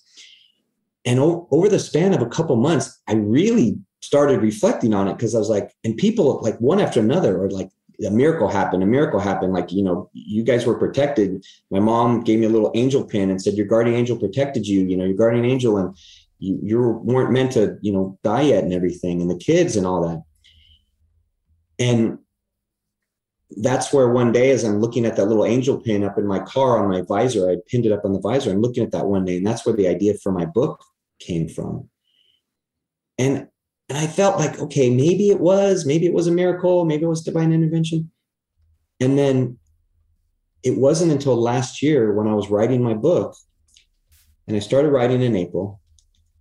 [1.04, 5.16] And o- over the span of a couple months, I really started reflecting on it
[5.16, 7.70] because I was like, and people like one after another are like,
[8.06, 9.52] a miracle happened, a miracle happened.
[9.52, 11.44] Like, you know, you guys were protected.
[11.70, 14.86] My mom gave me a little angel pin and said, Your guardian angel protected you,
[14.86, 15.94] you know, your guardian angel, and
[16.40, 19.86] you, you weren't meant to, you know, die yet and everything, and the kids and
[19.86, 20.22] all that.
[21.78, 22.18] And
[23.58, 26.40] that's where one day, as I'm looking at that little angel pin up in my
[26.40, 28.50] car on my visor, I pinned it up on the visor.
[28.50, 30.82] I'm looking at that one day, and that's where the idea for my book
[31.20, 31.88] came from.
[33.18, 33.48] And
[33.88, 37.08] and I felt like, okay, maybe it was, maybe it was a miracle, maybe it
[37.08, 38.12] was divine intervention.
[39.00, 39.58] And then
[40.62, 43.34] it wasn't until last year when I was writing my book,
[44.46, 45.79] and I started writing in April,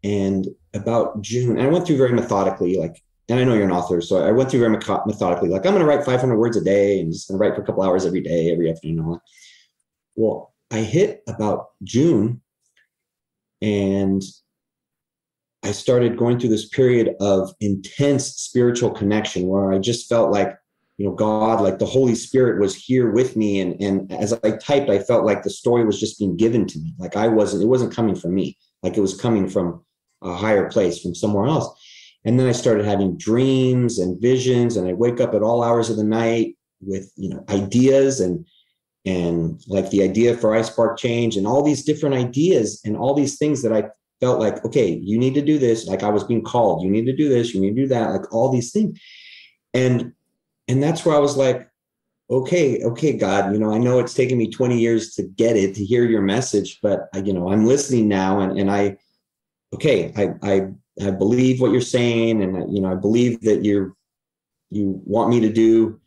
[0.03, 3.71] and about June, and I went through very methodically, like, and I know you're an
[3.71, 6.63] author, so I went through very methodically, like, I'm going to write 500 words a
[6.63, 9.19] day, and just going to write for a couple hours every day, every afternoon.
[10.15, 12.41] Well, I hit about June,
[13.61, 14.23] and
[15.63, 20.55] I started going through this period of intense spiritual connection where I just felt like,
[20.97, 23.59] you know, God, like the Holy Spirit was here with me.
[23.59, 26.79] And, and as I typed, I felt like the story was just being given to
[26.79, 26.93] me.
[26.97, 29.83] Like I wasn't, it wasn't coming from me, like it was coming from
[30.21, 31.67] a higher place, from somewhere else.
[32.25, 35.89] And then I started having dreams and visions, and I wake up at all hours
[35.89, 38.45] of the night with, you know, ideas and,
[39.05, 43.37] and like the idea for iSpark change and all these different ideas and all these
[43.37, 45.87] things that I felt like, okay, you need to do this.
[45.87, 48.11] Like I was being called, you need to do this, you need to do that,
[48.11, 48.99] like all these things.
[49.73, 50.13] And
[50.67, 51.67] and that's where I was like,
[52.29, 55.73] okay, okay, God, you know, I know it's taken me 20 years to get it,
[55.75, 58.97] to hear your message, but I, you know, I'm listening now and and I
[59.73, 60.67] okay, I I
[61.05, 63.93] I believe what you're saying, and you know, I believe that you're
[64.69, 65.99] you want me to do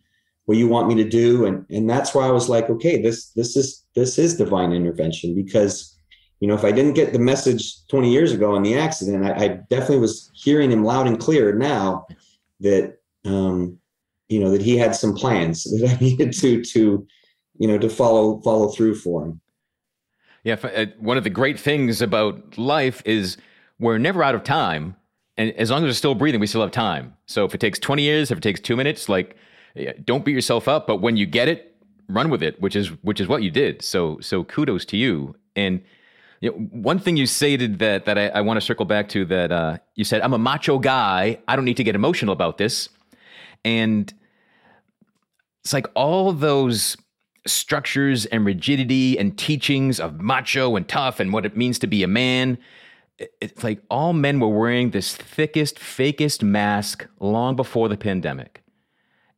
[0.46, 1.46] what you want me to do.
[1.46, 5.34] And and that's why I was like, okay, this this is this is divine intervention
[5.34, 5.92] because
[6.42, 9.44] you know, if I didn't get the message 20 years ago in the accident, I,
[9.44, 12.04] I definitely was hearing him loud and clear now
[12.58, 13.78] that, um,
[14.28, 17.06] you know, that he had some plans that I needed to, to,
[17.58, 19.40] you know, to follow, follow through for him.
[20.42, 20.54] Yeah.
[20.54, 23.36] Uh, one of the great things about life is
[23.82, 24.96] we're never out of time.
[25.36, 27.16] And as long as we're still breathing, we still have time.
[27.26, 29.36] So if it takes 20 years, if it takes two minutes, like,
[30.04, 30.86] don't beat yourself up.
[30.86, 31.76] But when you get it,
[32.08, 33.82] run with it, which is, which is what you did.
[33.82, 35.34] So, so kudos to you.
[35.56, 35.82] And,
[36.40, 39.24] you know, one thing you stated that that I, I want to circle back to
[39.26, 41.38] that uh, you said I'm a macho guy.
[41.46, 42.88] I don't need to get emotional about this,
[43.64, 44.12] and
[45.62, 46.96] it's like all those
[47.46, 52.02] structures and rigidity and teachings of macho and tough and what it means to be
[52.02, 52.58] a man.
[53.40, 58.62] It's like all men were wearing this thickest, fakest mask long before the pandemic,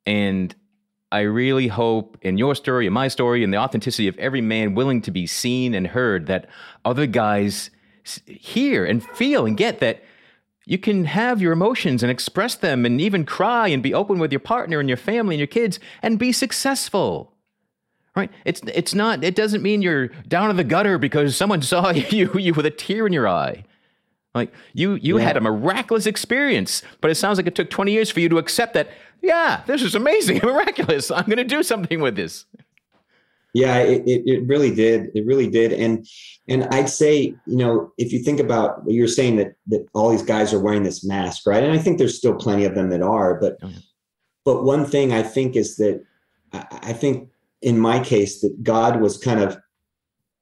[0.07, 0.55] and
[1.13, 4.75] I really hope in your story, in my story, in the authenticity of every man
[4.75, 6.49] willing to be seen and heard, that
[6.85, 7.71] other guys
[8.27, 10.03] hear and feel and get that
[10.67, 14.33] you can have your emotions and express them and even cry and be open with
[14.33, 17.33] your partner and your family and your kids and be successful.
[18.17, 18.31] Right?
[18.45, 22.33] It's it's not it doesn't mean you're down in the gutter because someone saw you
[22.35, 23.65] you with a tear in your eye.
[24.35, 25.25] Like you you yeah.
[25.25, 28.39] had a miraculous experience, but it sounds like it took 20 years for you to
[28.39, 28.89] accept that
[29.23, 31.11] yeah, this is amazing, miraculous.
[31.11, 32.45] I'm going to do something with this.
[33.55, 35.11] Yeah, it, it, it really did.
[35.15, 35.73] It really did.
[35.73, 36.07] And
[36.49, 40.11] and I'd say, you know, if you think about what you're saying that that all
[40.11, 41.63] these guys are wearing this mask, right?
[41.63, 43.71] And I think there's still plenty of them that are, but oh,
[44.45, 46.05] but one thing I think is that
[46.53, 47.31] I, I think
[47.63, 49.57] in my case that God was kind of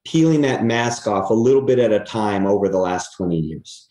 [0.05, 3.89] peeling that mask off a little bit at a time over the last 20 years.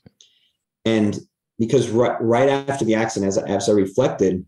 [0.84, 1.18] And
[1.58, 4.44] because right, right after the accident, as, as I reflected,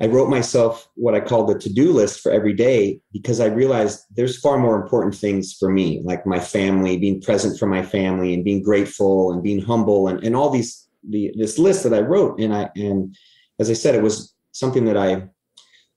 [0.00, 3.46] I wrote myself what I called the to do list for every day because I
[3.46, 7.84] realized there's far more important things for me, like my family, being present for my
[7.84, 11.94] family, and being grateful and being humble, and, and all these the this list that
[11.94, 12.40] I wrote.
[12.40, 13.14] And I and
[13.60, 15.28] as I said, it was something that I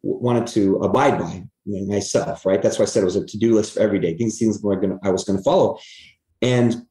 [0.03, 2.45] wanted to abide by myself.
[2.45, 2.62] Right.
[2.62, 4.13] That's why I said it was a to do list for every day.
[4.13, 5.80] These things were going I was going to follow,
[6.41, 6.86] and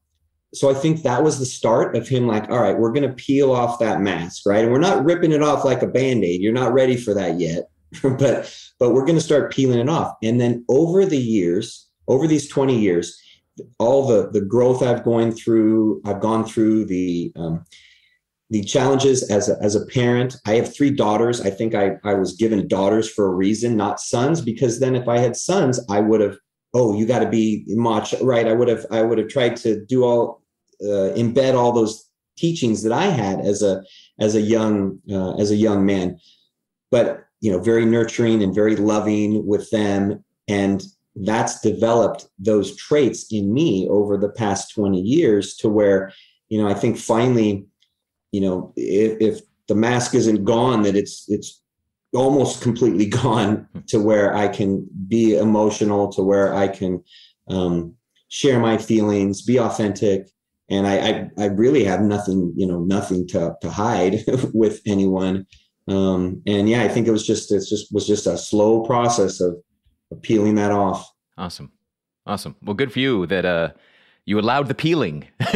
[0.53, 3.13] so I think that was the start of him like, all right, we're going to
[3.13, 4.63] peel off that mask, right?
[4.63, 6.41] And we're not ripping it off like a band-aid.
[6.41, 7.69] You're not ready for that yet.
[8.03, 10.15] but but we're going to start peeling it off.
[10.23, 13.19] And then over the years, over these 20 years,
[13.79, 17.63] all the the growth I've gone through, I've gone through the um,
[18.49, 20.37] the challenges as a, as a parent.
[20.45, 21.41] I have three daughters.
[21.41, 25.07] I think I, I was given daughters for a reason, not sons, because then if
[25.07, 26.37] I had sons, I would have,
[26.73, 28.47] oh, you got to be macho, right?
[28.47, 30.43] I would have I would have tried to do all
[30.81, 33.83] uh, embed all those teachings that I had as a
[34.19, 36.19] as a young uh, as a young man.
[36.91, 40.83] But you know, very nurturing and very loving with them, and
[41.15, 46.11] that's developed those traits in me over the past 20 years to where
[46.49, 47.65] you know i think finally
[48.35, 49.35] you know if, if
[49.67, 51.49] the mask isn't gone that it's it's
[52.13, 54.69] almost completely gone to where i can
[55.07, 57.03] be emotional to where i can
[57.47, 57.93] um,
[58.27, 60.19] share my feelings be authentic
[60.69, 65.45] and I, I, I really have nothing, you know, nothing to to hide with anyone.
[65.87, 69.41] Um, and yeah, I think it was just it's just was just a slow process
[69.41, 69.55] of,
[70.11, 71.07] of peeling that off.
[71.37, 71.71] Awesome,
[72.25, 72.55] awesome.
[72.63, 73.69] Well, good for you that uh
[74.25, 75.27] you allowed the peeling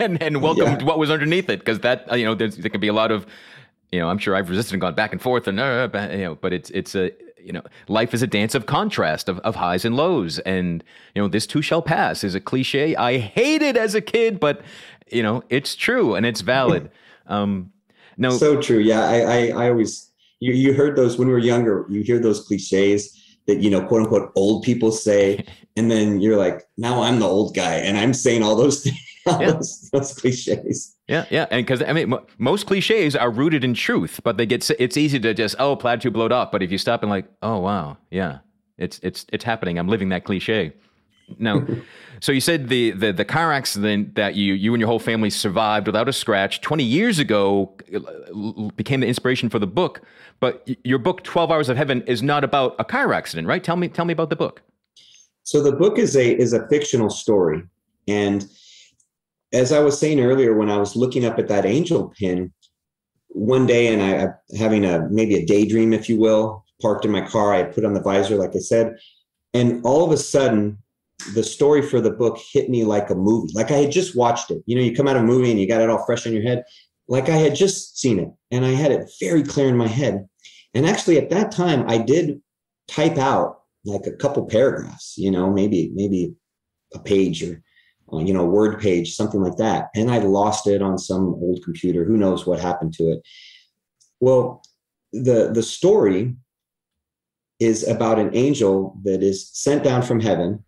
[0.00, 0.86] and, and welcomed yeah.
[0.86, 3.26] what was underneath it because that you know there can be a lot of
[3.92, 6.34] you know I'm sure I've resisted and gone back and forth and uh, you know
[6.34, 7.12] but it's it's a
[7.46, 10.40] you know, life is a dance of contrast, of, of highs and lows.
[10.40, 10.82] And,
[11.14, 14.62] you know, this too shall pass is a cliche I hated as a kid, but,
[15.12, 16.90] you know, it's true and it's valid.
[17.28, 17.72] Um,
[18.16, 18.78] no, so true.
[18.78, 19.04] Yeah.
[19.04, 22.46] I, I, I always, you, you heard those when we were younger, you hear those
[22.46, 25.44] cliches that, you know, quote unquote, old people say.
[25.78, 28.96] And then you're like, now I'm the old guy and I'm saying all those things,
[29.26, 29.50] all yeah.
[29.50, 30.96] those, those cliches.
[31.06, 34.46] Yeah, yeah, and because I mean, m- most cliches are rooted in truth, but they
[34.46, 36.50] get it's easy to just oh plaid tube blowed off.
[36.50, 38.38] But if you stop and like, oh wow, yeah,
[38.78, 39.78] it's it's it's happening.
[39.78, 40.72] I'm living that cliche.
[41.38, 41.66] Now,
[42.20, 45.30] so you said the, the the car accident that you you and your whole family
[45.30, 50.02] survived without a scratch 20 years ago uh, became the inspiration for the book.
[50.38, 53.62] But your book, 12 Hours of Heaven, is not about a car accident, right?
[53.62, 54.62] Tell me tell me about the book.
[55.42, 57.62] So the book is a is a fictional story,
[58.06, 58.46] and
[59.52, 62.52] as I was saying earlier, when I was looking up at that angel pin
[63.28, 67.20] one day and I having a maybe a daydream, if you will, parked in my
[67.22, 68.96] car, I put on the visor, like I said,
[69.54, 70.78] and all of a sudden,
[71.34, 73.52] the story for the book hit me like a movie.
[73.54, 74.62] Like I had just watched it.
[74.66, 76.32] You know, you come out of a movie and you got it all fresh in
[76.32, 76.64] your head.
[77.08, 80.28] Like I had just seen it and I had it very clear in my head.
[80.74, 82.40] And actually at that time I did
[82.88, 86.34] type out like a couple paragraphs, you know, maybe maybe
[86.94, 87.62] a page or
[88.12, 89.88] uh, you know, word page, something like that.
[89.94, 92.04] And I lost it on some old computer.
[92.04, 93.22] Who knows what happened to it?
[94.20, 94.62] Well,
[95.12, 96.36] the the story
[97.58, 100.64] is about an angel that is sent down from heaven,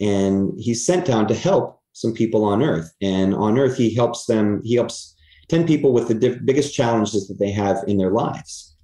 [0.00, 2.92] and he's sent down to help some people on earth.
[3.02, 4.60] And on earth, he helps them.
[4.64, 5.14] He helps
[5.48, 8.76] ten people with the diff- biggest challenges that they have in their lives.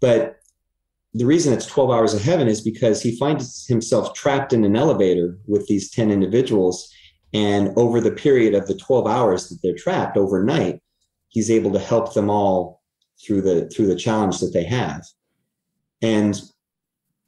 [0.00, 0.36] But
[1.14, 4.76] the reason it's 12 hours of heaven is because he finds himself trapped in an
[4.76, 6.90] elevator with these 10 individuals
[7.34, 10.80] and over the period of the 12 hours that they're trapped overnight,
[11.28, 12.82] he's able to help them all
[13.24, 15.02] through the through the challenge that they have.
[16.02, 16.40] And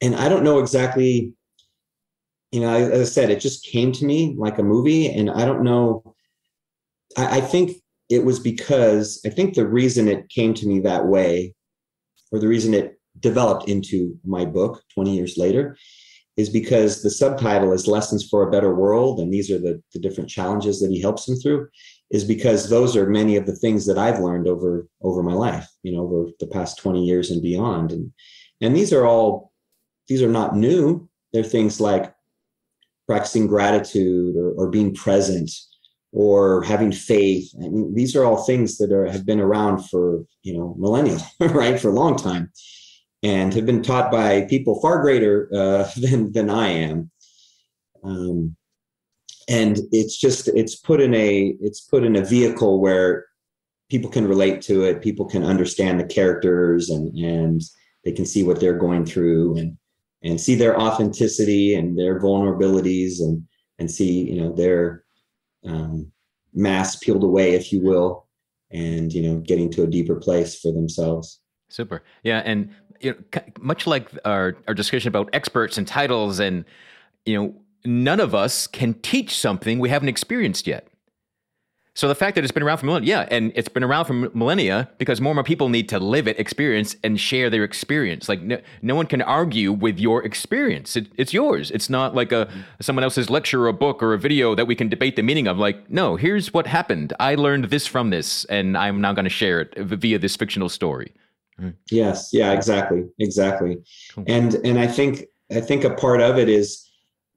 [0.01, 1.33] and I don't know exactly,
[2.55, 5.11] you know, as I said, it just came to me like a movie.
[5.11, 6.15] And I don't know.
[7.17, 7.75] I, I think
[8.09, 11.53] it was because I think the reason it came to me that way,
[12.31, 15.75] or the reason it developed into my book 20 years later,
[16.37, 19.99] is because the subtitle is Lessons for a Better World, and these are the, the
[19.99, 21.67] different challenges that he helps them through,
[22.09, 25.67] is because those are many of the things that I've learned over over my life,
[25.83, 27.91] you know, over the past 20 years and beyond.
[27.91, 28.13] And
[28.61, 29.51] and these are all
[30.07, 31.09] these are not new.
[31.33, 32.14] They're things like
[33.07, 35.51] practicing gratitude or, or being present
[36.11, 37.51] or having faith.
[37.57, 41.19] I mean, these are all things that are have been around for you know millennia,
[41.39, 42.51] right, for a long time.
[43.23, 47.11] and have been taught by people far greater uh, than than I am.
[48.03, 48.55] Um,
[49.47, 53.25] and it's just it's put in a it's put in a vehicle where
[53.89, 57.61] people can relate to it people can understand the characters and and
[58.03, 59.77] they can see what they're going through and
[60.25, 63.43] and see their authenticity and their vulnerabilities and
[63.79, 65.05] and see you know their
[65.65, 66.11] um,
[66.53, 68.27] mask peeled away if you will
[68.71, 72.69] and you know getting to a deeper place for themselves super yeah and
[72.99, 76.65] you know much like our our discussion about experts and titles and
[77.25, 77.55] you know
[77.85, 80.87] none of us can teach something we haven't experienced yet.
[81.95, 84.13] So the fact that it's been around for millennia, yeah, and it's been around for
[84.13, 88.27] millennia because more and more people need to live it, experience, and share their experience.
[88.27, 91.71] Like no, no one can argue with your experience; it, it's yours.
[91.71, 92.49] It's not like a
[92.81, 95.47] someone else's lecture or a book or a video that we can debate the meaning
[95.47, 95.57] of.
[95.57, 97.13] Like, no, here's what happened.
[97.21, 100.67] I learned this from this, and I'm now going to share it via this fictional
[100.67, 101.13] story.
[101.59, 101.69] Mm-hmm.
[101.89, 103.77] Yes, yeah, exactly, exactly,
[104.13, 104.25] cool.
[104.27, 106.85] and and I think I think a part of it is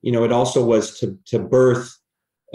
[0.02, 1.97] you know, it also was to to birth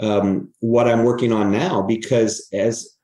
[0.00, 2.94] um, what I'm working on now because as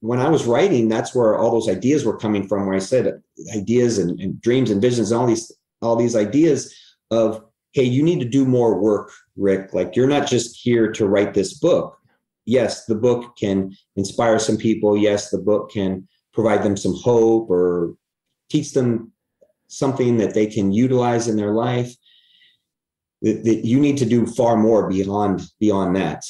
[0.00, 2.66] when I was writing, that's where all those ideas were coming from.
[2.66, 3.20] Where I said
[3.54, 6.74] ideas and, and dreams and visions, and all these all these ideas
[7.10, 9.72] of hey, you need to do more work, Rick.
[9.72, 11.96] Like you're not just here to write this book.
[12.46, 14.96] Yes, the book can inspire some people.
[14.96, 17.94] Yes, the book can provide them some hope or
[18.50, 19.12] teach them
[19.68, 21.94] something that they can utilize in their life
[23.22, 26.24] that, that you need to do far more beyond beyond that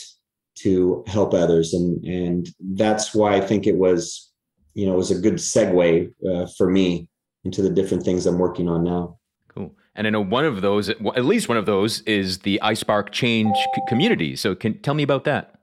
[0.56, 1.72] to help others.
[1.72, 4.30] And and that's why i think it was
[4.74, 7.08] you know it was a good segue uh, for me
[7.44, 9.18] into the different things i'm working on now.
[9.48, 9.74] Cool.
[9.94, 13.56] And i know one of those at least one of those is the ispark change
[13.88, 14.36] community.
[14.36, 15.54] So can tell me about that.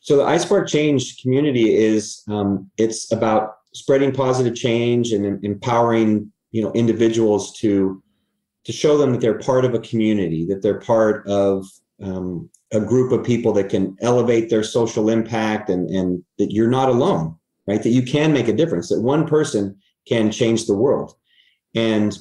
[0.00, 6.62] So the ispark change community is um, it's about spreading positive change and empowering you
[6.62, 8.02] know individuals to
[8.64, 11.66] to show them that they're part of a community, that they're part of
[12.02, 16.70] um, a group of people that can elevate their social impact and, and that you're
[16.70, 17.36] not alone,
[17.66, 17.82] right?
[17.82, 21.14] That you can make a difference, that one person can change the world.
[21.74, 22.16] And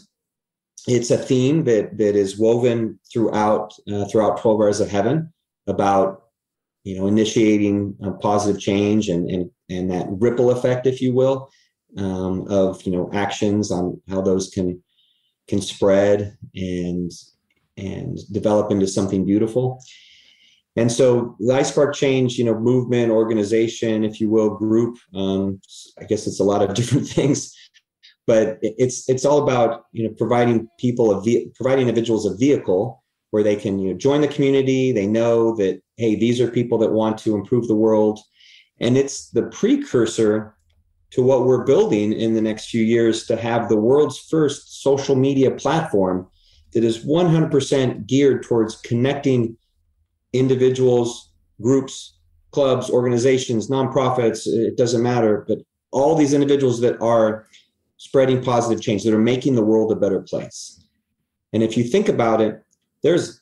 [0.88, 5.32] it's a theme that that is woven throughout uh, throughout 12 hours of heaven
[5.68, 6.24] about
[6.84, 11.50] you know initiating positive change and and and that ripple effect if you will
[11.98, 14.82] um, of you know actions on how those can
[15.52, 17.12] can spread and
[17.76, 19.84] and develop into something beautiful.
[20.78, 24.97] And so the ISPARK change, you know, movement, organization, if you will, group.
[25.14, 25.60] Um,
[25.99, 27.54] I guess it's a lot of different things,
[28.26, 33.04] but it's it's all about you know providing people a ve- providing individuals a vehicle
[33.32, 34.93] where they can you know join the community.
[34.93, 38.20] They know that hey, these are people that want to improve the world,
[38.80, 40.56] and it's the precursor
[41.12, 45.16] to what we're building in the next few years to have the world's first social
[45.16, 46.28] media platform
[46.74, 49.57] that is 100% geared towards connecting
[50.32, 51.32] individuals,
[51.62, 52.18] groups,
[52.51, 55.59] clubs, organizations, nonprofits, it doesn't matter, but
[55.91, 57.45] all these individuals that are
[57.97, 60.84] spreading positive change, that are making the world a better place.
[61.53, 62.64] And if you think about it,
[63.03, 63.41] there's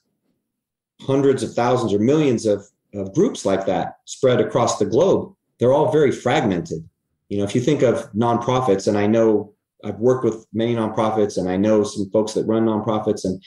[1.01, 2.65] hundreds of thousands or millions of,
[2.95, 5.33] of groups like that spread across the globe.
[5.59, 6.88] They're all very fragmented
[7.29, 9.53] you know if you think of nonprofits and i know
[9.85, 13.41] i've worked with many nonprofits and i know some folks that run nonprofits and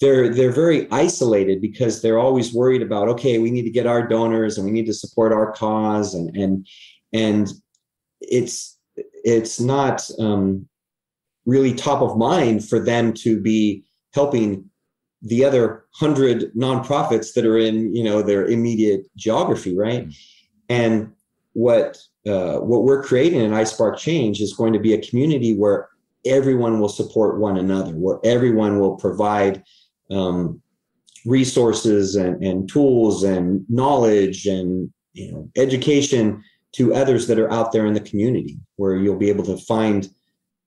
[0.00, 4.06] they're they're very isolated because they're always worried about okay we need to get our
[4.06, 6.66] donors and we need to support our cause and and
[7.12, 7.48] and
[8.20, 10.68] it's it's not um,
[11.46, 14.68] really top of mind for them to be helping
[15.22, 20.12] the other hundred nonprofits that are in you know their immediate geography right mm-hmm.
[20.68, 21.12] and
[21.54, 25.88] what uh, what we're creating in iSpark Change is going to be a community where
[26.26, 29.62] everyone will support one another, where everyone will provide
[30.10, 30.60] um,
[31.24, 36.42] resources and, and tools and knowledge and you know education
[36.72, 40.08] to others that are out there in the community, where you'll be able to find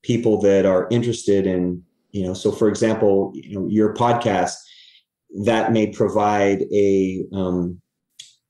[0.04, 2.34] people that are interested in you know.
[2.34, 4.56] So, for example, you know your podcast
[5.44, 7.82] that may provide a um,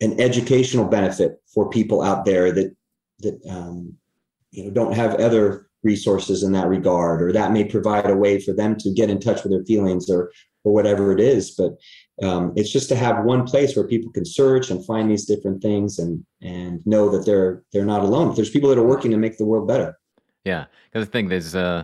[0.01, 2.75] an educational benefit for people out there that
[3.19, 3.93] that um,
[4.51, 8.39] you know don't have other resources in that regard or that may provide a way
[8.39, 10.31] for them to get in touch with their feelings or
[10.63, 11.51] or whatever it is.
[11.51, 11.77] But
[12.21, 15.61] um, it's just to have one place where people can search and find these different
[15.61, 18.35] things and and know that they're they're not alone.
[18.35, 19.97] There's people that are working to make the world better.
[20.43, 20.65] Yeah.
[20.91, 21.83] Because the thing is uh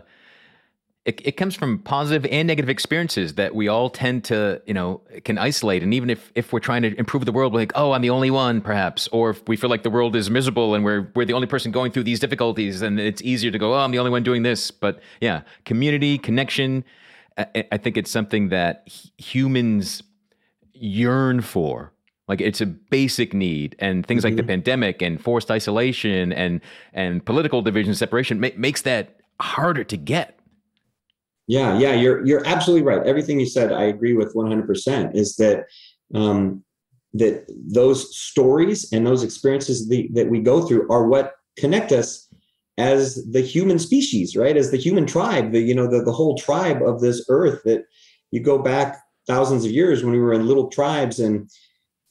[1.05, 5.01] it, it comes from positive and negative experiences that we all tend to, you know,
[5.25, 5.83] can isolate.
[5.83, 8.09] And even if, if we're trying to improve the world, we're like, oh, I'm the
[8.09, 9.09] only one, perhaps.
[9.09, 11.71] Or if we feel like the world is miserable and we're, we're the only person
[11.73, 14.43] going through these difficulties, and it's easier to go, oh, I'm the only one doing
[14.43, 14.71] this.
[14.71, 16.85] But yeah, community, connection,
[17.37, 18.87] I, I think it's something that
[19.17, 20.03] humans
[20.73, 21.91] yearn for.
[22.29, 24.29] Like it's a basic need, and things mm-hmm.
[24.29, 24.51] like the mm-hmm.
[24.51, 26.61] pandemic and forced isolation and
[26.93, 30.39] and political division separation ma- makes that harder to get
[31.47, 33.05] yeah, yeah, you're you're absolutely right.
[33.05, 35.15] Everything you said, I agree with 100%.
[35.15, 35.65] Is that
[36.15, 36.63] um,
[37.13, 42.27] that those stories and those experiences the, that we go through are what connect us
[42.77, 44.57] as the human species, right?
[44.57, 47.61] As the human tribe, the you know the the whole tribe of this earth.
[47.65, 47.83] That
[48.31, 51.49] you go back thousands of years when we were in little tribes, and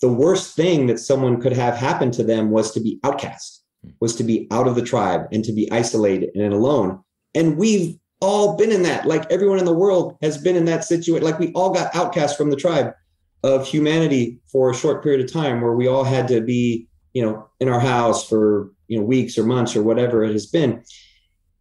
[0.03, 3.65] the worst thing that someone could have happen to them was to be outcast,
[4.01, 7.01] was to be out of the tribe and to be isolated and alone.
[7.35, 9.05] And we've all been in that.
[9.05, 11.25] Like everyone in the world has been in that situation.
[11.25, 12.95] Like we all got outcast from the tribe
[13.43, 17.23] of humanity for a short period of time where we all had to be, you
[17.23, 20.85] know, in our house for, you know, weeks or months or whatever it has been.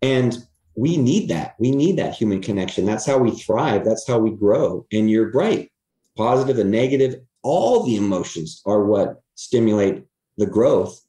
[0.04, 0.38] And
[0.76, 1.56] we need that.
[1.58, 2.86] We need that human connection.
[2.86, 3.84] That's how we thrive.
[3.84, 4.86] That's how we grow.
[4.92, 5.70] And you're right.
[6.16, 10.04] Positive and negative, all the emotions are what stimulate
[10.38, 11.02] the growth.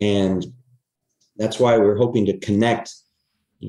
[0.00, 0.44] And
[1.36, 2.92] that's why we're hoping to connect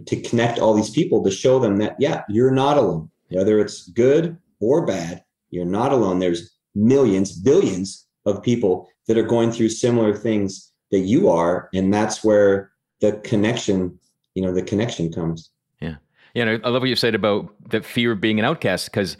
[0.05, 3.09] to connect all these people to show them that yeah you're not alone.
[3.29, 6.19] Whether it's good or bad you're not alone.
[6.19, 11.93] There's millions billions of people that are going through similar things that you are and
[11.93, 12.71] that's where
[13.01, 13.97] the connection
[14.35, 15.49] you know the connection comes.
[15.81, 15.95] Yeah.
[16.33, 19.17] Yeah i love what you said about the fear of being an outcast because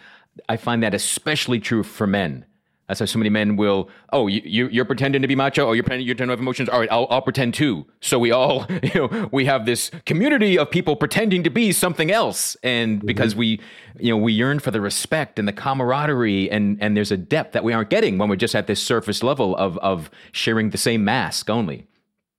[0.47, 2.45] i find that especially true for men
[2.89, 3.87] that's how so many men will.
[4.11, 5.67] Oh, you, you are pretending to be macho.
[5.67, 6.69] Oh, you're pretending you don't have emotions.
[6.69, 7.85] All right, I'll, I'll pretend too.
[8.01, 12.09] So we all, you know, we have this community of people pretending to be something
[12.09, 13.05] else, and mm-hmm.
[13.05, 13.61] because we,
[13.99, 17.53] you know, we yearn for the respect and the camaraderie, and and there's a depth
[17.53, 20.77] that we aren't getting when we're just at this surface level of of sharing the
[20.77, 21.85] same mask only.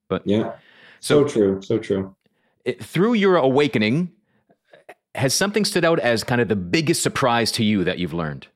[0.09, 0.55] But yeah,
[0.98, 2.16] so, so true, so true.
[2.64, 4.11] It, through your awakening,
[5.14, 8.48] has something stood out as kind of the biggest surprise to you that you've learned?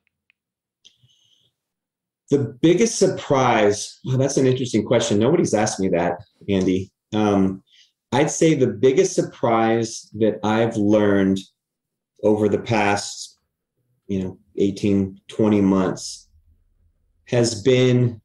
[2.31, 5.19] The biggest surprise, well, that's an interesting question.
[5.19, 6.17] Nobody's asked me that,
[6.49, 6.91] Andy.
[7.13, 7.63] Um,
[8.11, 11.37] I'd say the biggest surprise that I've learned
[12.23, 13.37] over the past,
[14.07, 16.29] you know, 18, 20 months
[17.25, 18.21] has been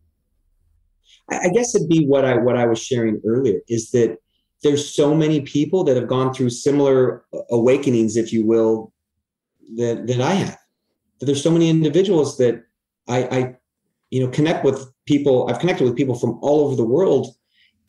[1.30, 4.18] I guess it'd be what I what I was sharing earlier is that
[4.62, 8.92] there's so many people that have gone through similar awakenings, if you will,
[9.76, 10.58] that that I have.
[11.18, 12.62] That there's so many individuals that
[13.08, 13.56] I, I
[14.10, 17.28] you know connect with people i've connected with people from all over the world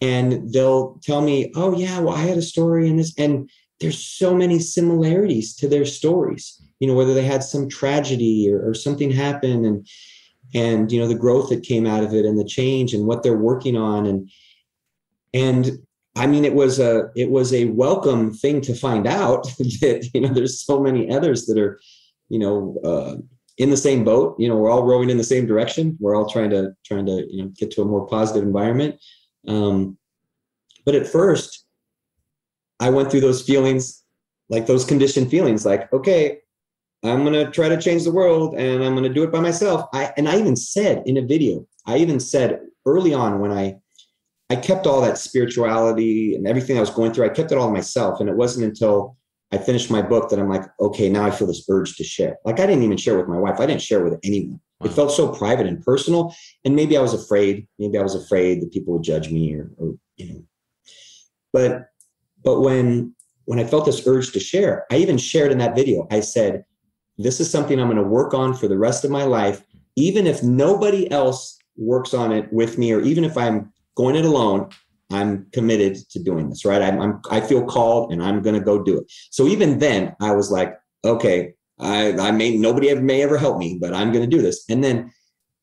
[0.01, 3.49] and they'll tell me oh yeah well i had a story in this and
[3.79, 8.69] there's so many similarities to their stories you know whether they had some tragedy or,
[8.69, 9.87] or something happen and
[10.53, 13.23] and you know the growth that came out of it and the change and what
[13.23, 14.29] they're working on and
[15.33, 15.71] and
[16.15, 19.43] i mean it was a it was a welcome thing to find out
[19.81, 21.79] that you know there's so many others that are
[22.29, 23.15] you know uh,
[23.61, 24.35] in the same boat.
[24.39, 25.95] You know, we're all rowing in the same direction.
[25.99, 28.95] We're all trying to trying to you know get to a more positive environment.
[29.47, 29.97] Um,
[30.83, 31.63] but at first,
[32.79, 34.03] I went through those feelings,
[34.49, 36.39] like those conditioned feelings, like okay,
[37.03, 39.87] I'm gonna try to change the world, and I'm gonna do it by myself.
[39.93, 43.75] I and I even said in a video, I even said early on when I
[44.49, 47.71] I kept all that spirituality and everything I was going through, I kept it all
[47.71, 49.17] myself, and it wasn't until
[49.51, 52.37] I finished my book that I'm like, okay, now I feel this urge to share.
[52.45, 53.59] Like I didn't even share with my wife.
[53.59, 54.59] I didn't share with anyone.
[54.79, 54.87] Wow.
[54.87, 56.33] It felt so private and personal.
[56.63, 57.67] And maybe I was afraid.
[57.77, 60.43] Maybe I was afraid that people would judge me or, or you know.
[61.53, 61.89] But
[62.43, 63.13] but when
[63.45, 66.07] when I felt this urge to share, I even shared in that video.
[66.09, 66.63] I said,
[67.17, 69.63] this is something I'm going to work on for the rest of my life,
[69.95, 74.25] even if nobody else works on it with me, or even if I'm going it
[74.25, 74.69] alone.
[75.11, 76.81] I'm committed to doing this, right?
[76.81, 79.11] I'm, I'm I feel called and I'm going to go do it.
[79.29, 83.77] So even then, I was like, okay, I, I may nobody may ever help me,
[83.79, 84.63] but I'm going to do this.
[84.69, 85.11] And then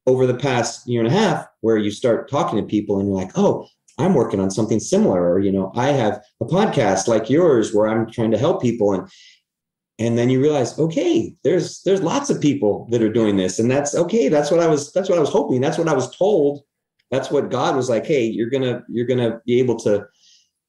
[0.07, 3.17] over the past year and a half, where you start talking to people and you're
[3.17, 3.67] like, oh,
[3.99, 7.89] I'm working on something similar, or you know, I have a podcast like yours where
[7.89, 9.09] I'm trying to help people, and
[9.99, 13.71] and then you realize, okay, there's there's lots of people that are doing this, and
[13.71, 14.29] that's okay.
[14.29, 15.61] That's what I was that's what I was hoping.
[15.61, 16.63] That's what I was told
[17.11, 20.07] that's what God was like, hey, you're gonna you're gonna be able to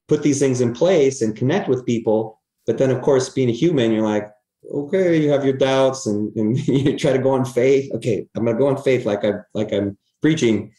[0.07, 2.39] put these things in place and connect with people.
[2.65, 4.27] But then of course, being a human, you're like,
[4.73, 7.91] okay, you have your doubts and, and you try to go on faith.
[7.93, 10.71] Okay, I'm gonna go on faith like I like I'm preaching.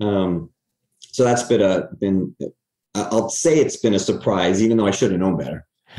[0.00, 0.50] Um,
[1.00, 2.34] so that's been a been
[2.94, 5.66] I'll say it's been a surprise, even though I should have known better.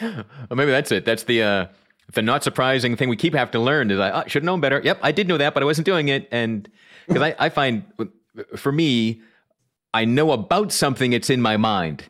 [0.00, 1.04] well, maybe that's it.
[1.04, 1.66] That's the uh,
[2.14, 4.60] the not surprising thing we keep having to learn is I oh, should have known
[4.60, 4.80] better.
[4.82, 6.28] Yep, I did know that, but I wasn't doing it.
[6.30, 6.68] And
[7.06, 7.84] because I, I find
[8.56, 9.20] for me,
[9.94, 12.04] I know about something, it's in my mind.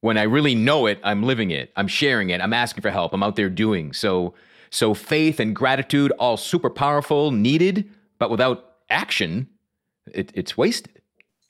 [0.00, 1.72] When I really know it, I'm living it.
[1.76, 2.40] I'm sharing it.
[2.40, 3.12] I'm asking for help.
[3.12, 3.92] I'm out there doing.
[3.92, 4.34] So
[4.70, 9.48] so faith and gratitude, all super powerful, needed, but without action,
[10.14, 11.02] it, it's wasted.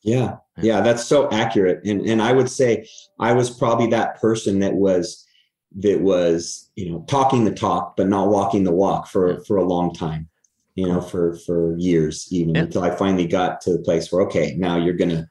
[0.03, 1.85] Yeah, yeah, that's so accurate.
[1.85, 5.27] And and I would say I was probably that person that was
[5.77, 9.65] that was you know talking the talk but not walking the walk for for a
[9.65, 10.29] long time
[10.81, 12.63] you know for for years even yeah.
[12.63, 15.29] until i finally got to the place where okay now you're gonna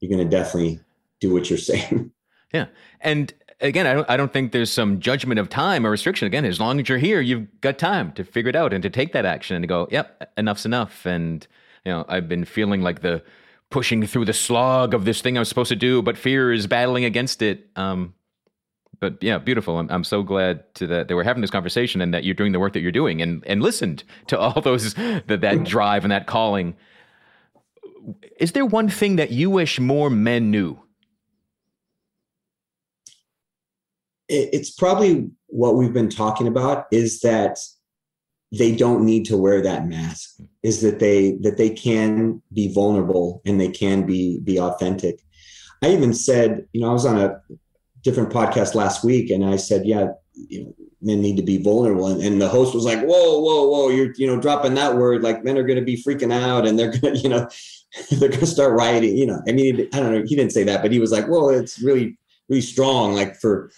[0.00, 0.80] you're gonna definitely
[1.20, 2.10] do what you're saying.
[2.52, 2.66] Yeah.
[3.00, 6.26] And again I don't, I don't think there's some judgment of time or restriction.
[6.26, 8.90] Again as long as you're here you've got time to figure it out and to
[8.90, 11.06] take that action and to go yep enough's enough.
[11.06, 11.46] And
[11.84, 13.22] you know i've been feeling like the
[13.70, 17.04] pushing through the slog of this thing i'm supposed to do but fear is battling
[17.04, 17.68] against it.
[17.76, 18.14] Um
[19.00, 19.78] but yeah, beautiful.
[19.78, 22.52] I'm, I'm so glad to that, that we're having this conversation and that you're doing
[22.52, 26.12] the work that you're doing and, and listened to all those, that, that drive and
[26.12, 26.76] that calling.
[28.38, 30.78] Is there one thing that you wish more men knew?
[34.28, 37.58] It's probably what we've been talking about is that
[38.52, 43.42] they don't need to wear that mask is that they that they can be vulnerable
[43.44, 45.20] and they can be be authentic
[45.82, 47.40] i even said you know i was on a
[48.06, 52.06] different podcast last week, and I said, yeah, you know, men need to be vulnerable,
[52.06, 55.22] and, and the host was like, whoa, whoa, whoa, you're you know dropping that word,
[55.22, 57.48] like men are going to be freaking out, and they're gonna, you know,
[58.12, 59.42] they're gonna start rioting, you know.
[59.48, 61.82] I mean, I don't know, he didn't say that, but he was like, well, it's
[61.82, 62.16] really
[62.48, 63.70] really strong, like for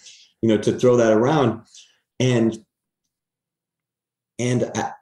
[0.42, 1.62] you know to throw that around,
[2.20, 2.62] and
[4.38, 4.92] and I,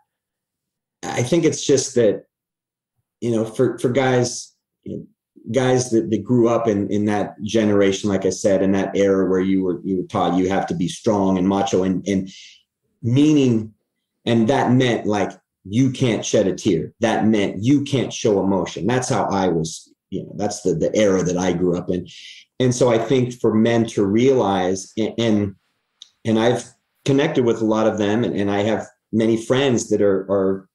[1.02, 2.26] I think it's just that
[3.20, 4.54] you know for for guys
[4.84, 5.06] you know,
[5.52, 9.28] guys that, that grew up in in that generation, like I said, in that era
[9.28, 12.28] where you were you were taught you have to be strong and macho and and
[13.02, 13.72] meaning,
[14.24, 15.30] and that meant like
[15.64, 16.92] you can't shed a tear.
[17.00, 18.86] That meant you can't show emotion.
[18.86, 22.06] That's how I was, you know, that's the the era that I grew up in.
[22.58, 25.54] And so I think for men to realize and and,
[26.24, 26.64] and I've
[27.04, 30.68] connected with a lot of them and, and I have many friends that are are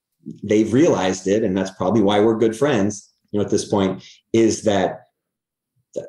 [0.44, 4.04] they've realized it and that's probably why we're good friends you know at this point
[4.34, 5.08] is that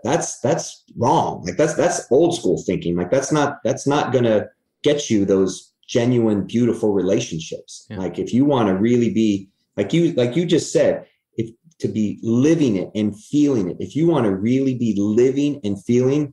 [0.05, 1.43] that's that's wrong.
[1.45, 2.97] Like that's that's old school thinking.
[2.97, 4.49] Like that's not that's not going to
[4.83, 7.87] get you those genuine beautiful relationships.
[7.91, 7.99] Yeah.
[7.99, 11.07] like if you want to really be like you like you just said
[11.37, 11.51] if
[11.81, 15.83] to be living it and feeling it if you want to really be living and
[15.85, 16.33] feeling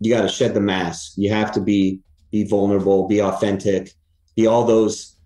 [0.00, 1.12] you got to shed the mask.
[1.16, 2.00] You have to be
[2.30, 3.92] be vulnerable be authentic
[4.36, 5.16] be all those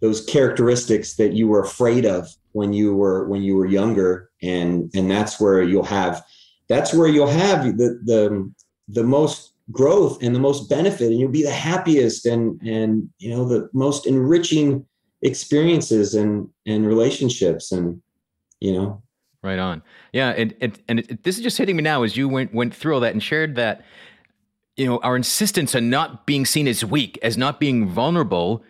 [0.00, 4.90] those characteristics that you were afraid of when you were when you were younger and
[4.94, 6.24] and that's where you'll have
[6.70, 8.52] that's where you'll have the the
[8.88, 13.28] the most growth and the most benefit and you'll be the happiest and and you
[13.28, 14.86] know the most enriching
[15.20, 18.00] experiences and and relationships and
[18.60, 19.02] you know.
[19.42, 19.82] Right on.
[20.14, 22.74] Yeah and and, and it, this is just hitting me now as you went went
[22.74, 23.84] through all that and shared that
[24.76, 28.64] you know our insistence on not being seen as weak as not being vulnerable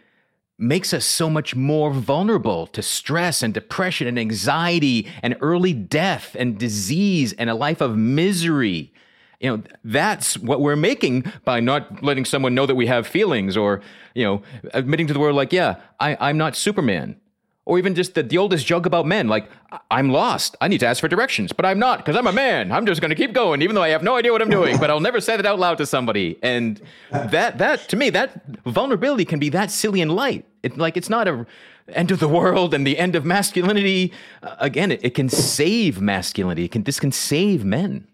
[0.58, 6.34] makes us so much more vulnerable to stress and depression and anxiety and early death
[6.38, 8.92] and disease and a life of misery.
[9.40, 13.54] You know, that's what we're making by not letting someone know that we have feelings
[13.54, 13.82] or,
[14.14, 14.42] you know,
[14.72, 17.20] admitting to the world, like, yeah, I, I'm not Superman
[17.66, 19.50] or even just the, the oldest joke about men like
[19.90, 20.56] i'm lost.
[20.60, 22.72] I need to ask for directions but i'm not because i'm a man.
[22.72, 24.78] I'm just going to keep going even though i have no idea what i'm doing
[24.78, 26.38] but i'll never say that out loud to somebody.
[26.42, 30.46] And that that to me that vulnerability can be that silly and light.
[30.62, 31.46] It, like it's not a
[31.88, 34.12] end of the world and the end of masculinity.
[34.42, 36.64] Uh, again it, it can save masculinity.
[36.64, 38.06] It can this can save men.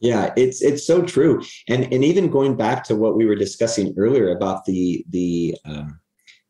[0.00, 1.42] Yeah it's it's so true.
[1.68, 6.00] And and even going back to what we were discussing earlier about the the um,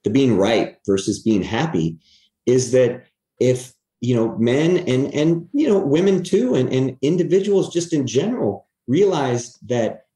[0.02, 1.98] the being right versus being happy
[2.46, 3.04] is that
[3.40, 8.06] if you know men and and you know women too and, and individuals just in
[8.06, 10.06] general realize that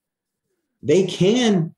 [0.83, 1.75] they can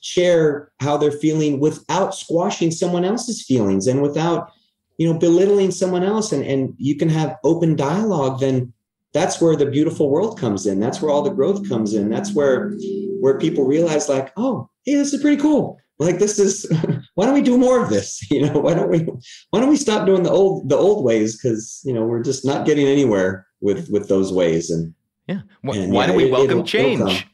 [0.00, 4.50] share how they're feeling without squashing someone else's feelings and without
[4.98, 6.32] you know belittling someone else.
[6.32, 8.72] And and you can have open dialogue then
[9.12, 10.78] that's where the beautiful world comes in.
[10.78, 12.08] That's where all the growth comes in.
[12.08, 12.76] That's where
[13.20, 16.66] where people realize like oh hey this is pretty cool like this is
[17.14, 18.20] why don't we do more of this?
[18.30, 19.00] You know why don't we
[19.50, 21.36] why don't we stop doing the old the old ways?
[21.36, 24.94] Because you know we're just not getting anywhere with with those ways and
[25.28, 25.42] yeah.
[25.62, 27.26] Why, and, why yeah, don't we welcome change?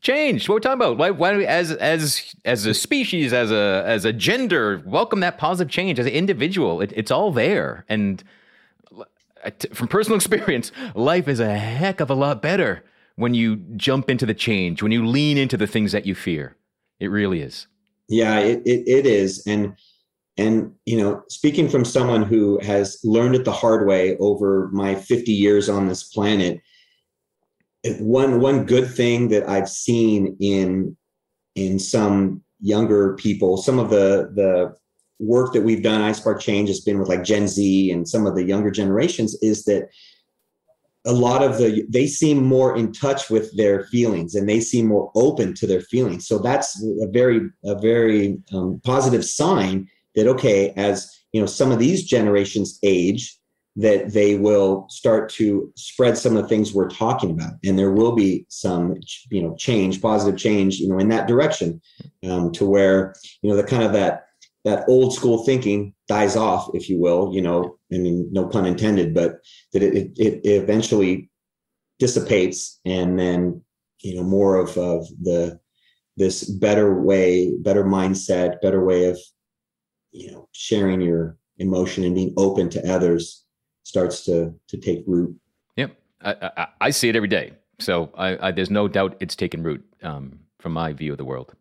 [0.00, 0.98] change what we're talking about?
[0.98, 5.20] Why, why don't we as as as a species as a as a gender welcome
[5.20, 6.80] that positive change as an individual?
[6.80, 7.84] It, it's all there.
[7.88, 8.22] And
[9.44, 12.84] uh, from personal experience life is a heck of a lot better
[13.16, 16.56] when you jump into the change, when you lean into the things that you fear.
[17.00, 17.66] It really is.
[18.12, 19.42] Yeah, it, it, it is.
[19.46, 19.74] And,
[20.36, 24.94] and, you know, speaking from someone who has learned it the hard way over my
[24.94, 26.60] 50 years on this planet,
[28.00, 30.94] one, one good thing that I've seen in,
[31.54, 34.74] in some younger people, some of the, the
[35.18, 38.34] work that we've done, iSpark Change has been with like Gen Z and some of
[38.34, 39.88] the younger generations is that
[41.04, 44.86] a lot of the they seem more in touch with their feelings and they seem
[44.86, 46.26] more open to their feelings.
[46.26, 51.72] So that's a very a very um, positive sign that okay as you know some
[51.72, 53.36] of these generations age
[53.74, 57.54] that they will start to spread some of the things we're talking about.
[57.64, 58.96] And there will be some
[59.30, 61.80] you know change positive change you know in that direction
[62.24, 64.26] um, to where you know the kind of that
[64.64, 68.66] that old school thinking dies off, if you will, you know, I mean, no pun
[68.66, 69.40] intended, but
[69.72, 71.30] that it, it, it eventually
[71.98, 73.62] dissipates and then,
[74.00, 75.58] you know, more of, of the,
[76.16, 79.18] this better way, better mindset, better way of,
[80.12, 83.44] you know, sharing your emotion and being open to others
[83.82, 85.34] starts to, to take root.
[85.76, 85.96] Yep.
[86.20, 87.52] I, I, I see it every day.
[87.80, 91.24] So I, I, there's no doubt it's taken root um, from my view of the
[91.24, 91.54] world.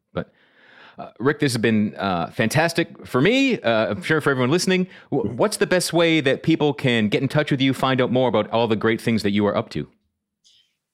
[1.02, 3.60] Uh, Rick, this has been uh, fantastic for me.
[3.60, 4.86] Uh, I'm sure for everyone listening.
[5.12, 8.12] W- what's the best way that people can get in touch with you, find out
[8.12, 9.89] more about all the great things that you are up to?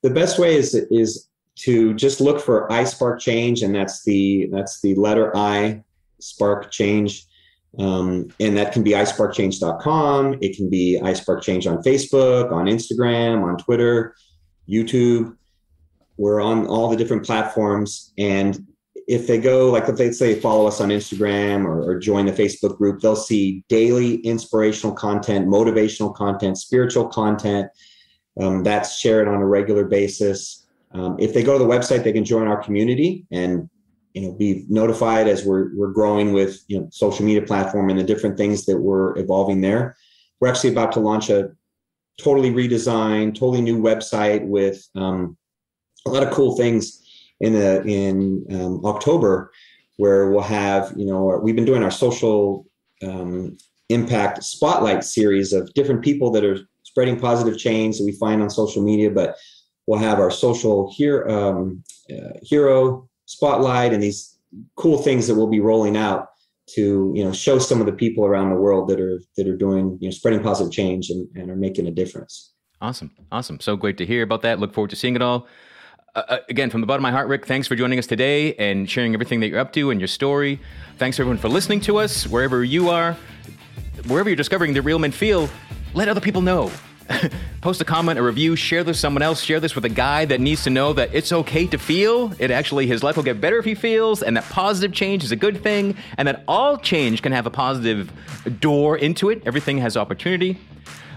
[0.03, 1.27] The best way is is
[1.57, 5.83] to just look for iSpark Change, and that's the that's the letter I
[6.21, 7.25] Spark Change.
[7.77, 10.37] Um, and that can be isparkchange.com.
[10.39, 14.15] It can be iSpark Change on Facebook, on Instagram, on Twitter,
[14.69, 15.35] YouTube.
[16.15, 18.13] We're on all the different platforms.
[18.17, 18.65] And
[19.07, 22.31] if they go like if they say follow us on instagram or, or, join the
[22.31, 27.69] facebook group they'll see daily inspirational content motivational content spiritual content
[28.39, 30.67] um, that's shared on a regular basis.
[30.91, 33.69] Um, if they go to the website they can join our community and
[34.13, 37.99] you know be notified as we're, we're growing with you know social media platform and
[37.99, 39.97] the different things that we're evolving there.
[40.39, 41.51] We're actually about to launch a
[42.19, 45.37] totally redesigned totally new website with um,
[46.05, 47.03] a lot of cool things
[47.39, 49.51] in the in um, October,
[49.97, 52.65] where we'll have you know we've been doing our social
[53.03, 53.57] um,
[53.89, 58.49] impact spotlight series of different people that are spreading positive change that we find on
[58.49, 59.35] social media, but
[59.85, 64.37] we'll have our social hero, um, uh, hero spotlight and these
[64.75, 66.29] cool things that we'll be rolling out
[66.67, 69.55] to you know show some of the people around the world that are that are
[69.55, 72.53] doing you know spreading positive change and, and are making a difference.
[72.81, 73.11] Awesome.
[73.31, 73.59] Awesome.
[73.59, 74.59] So great to hear about that.
[74.59, 75.47] Look forward to seeing it all
[76.17, 78.89] uh, again, from the bottom of my heart, Rick, thanks for joining us today and
[78.89, 80.59] sharing everything that you're up to and your story.
[80.97, 83.15] Thanks everyone for listening to us, wherever you are,
[84.07, 85.49] wherever you're discovering the real men feel.
[85.93, 86.71] Let other people know.
[87.61, 90.25] Post a comment, a review, share this with someone else, share this with a guy
[90.25, 92.33] that needs to know that it's okay to feel.
[92.39, 95.31] It actually, his life will get better if he feels, and that positive change is
[95.31, 98.11] a good thing, and that all change can have a positive
[98.59, 99.43] door into it.
[99.45, 100.59] Everything has opportunity.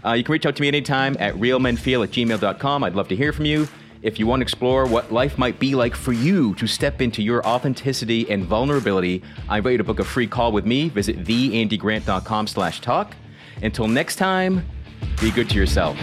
[0.04, 2.84] Uh, you can reach out to me anytime at realmenfeel at gmail.com.
[2.84, 3.66] I'd love to hear from you.
[4.02, 7.22] If you want to explore what life might be like for you to step into
[7.22, 10.88] your authenticity and vulnerability, I invite you to book a free call with me.
[10.88, 13.14] Visit theandygrant.com slash talk.
[13.62, 14.64] Until next time,
[15.20, 15.98] be good to yourself.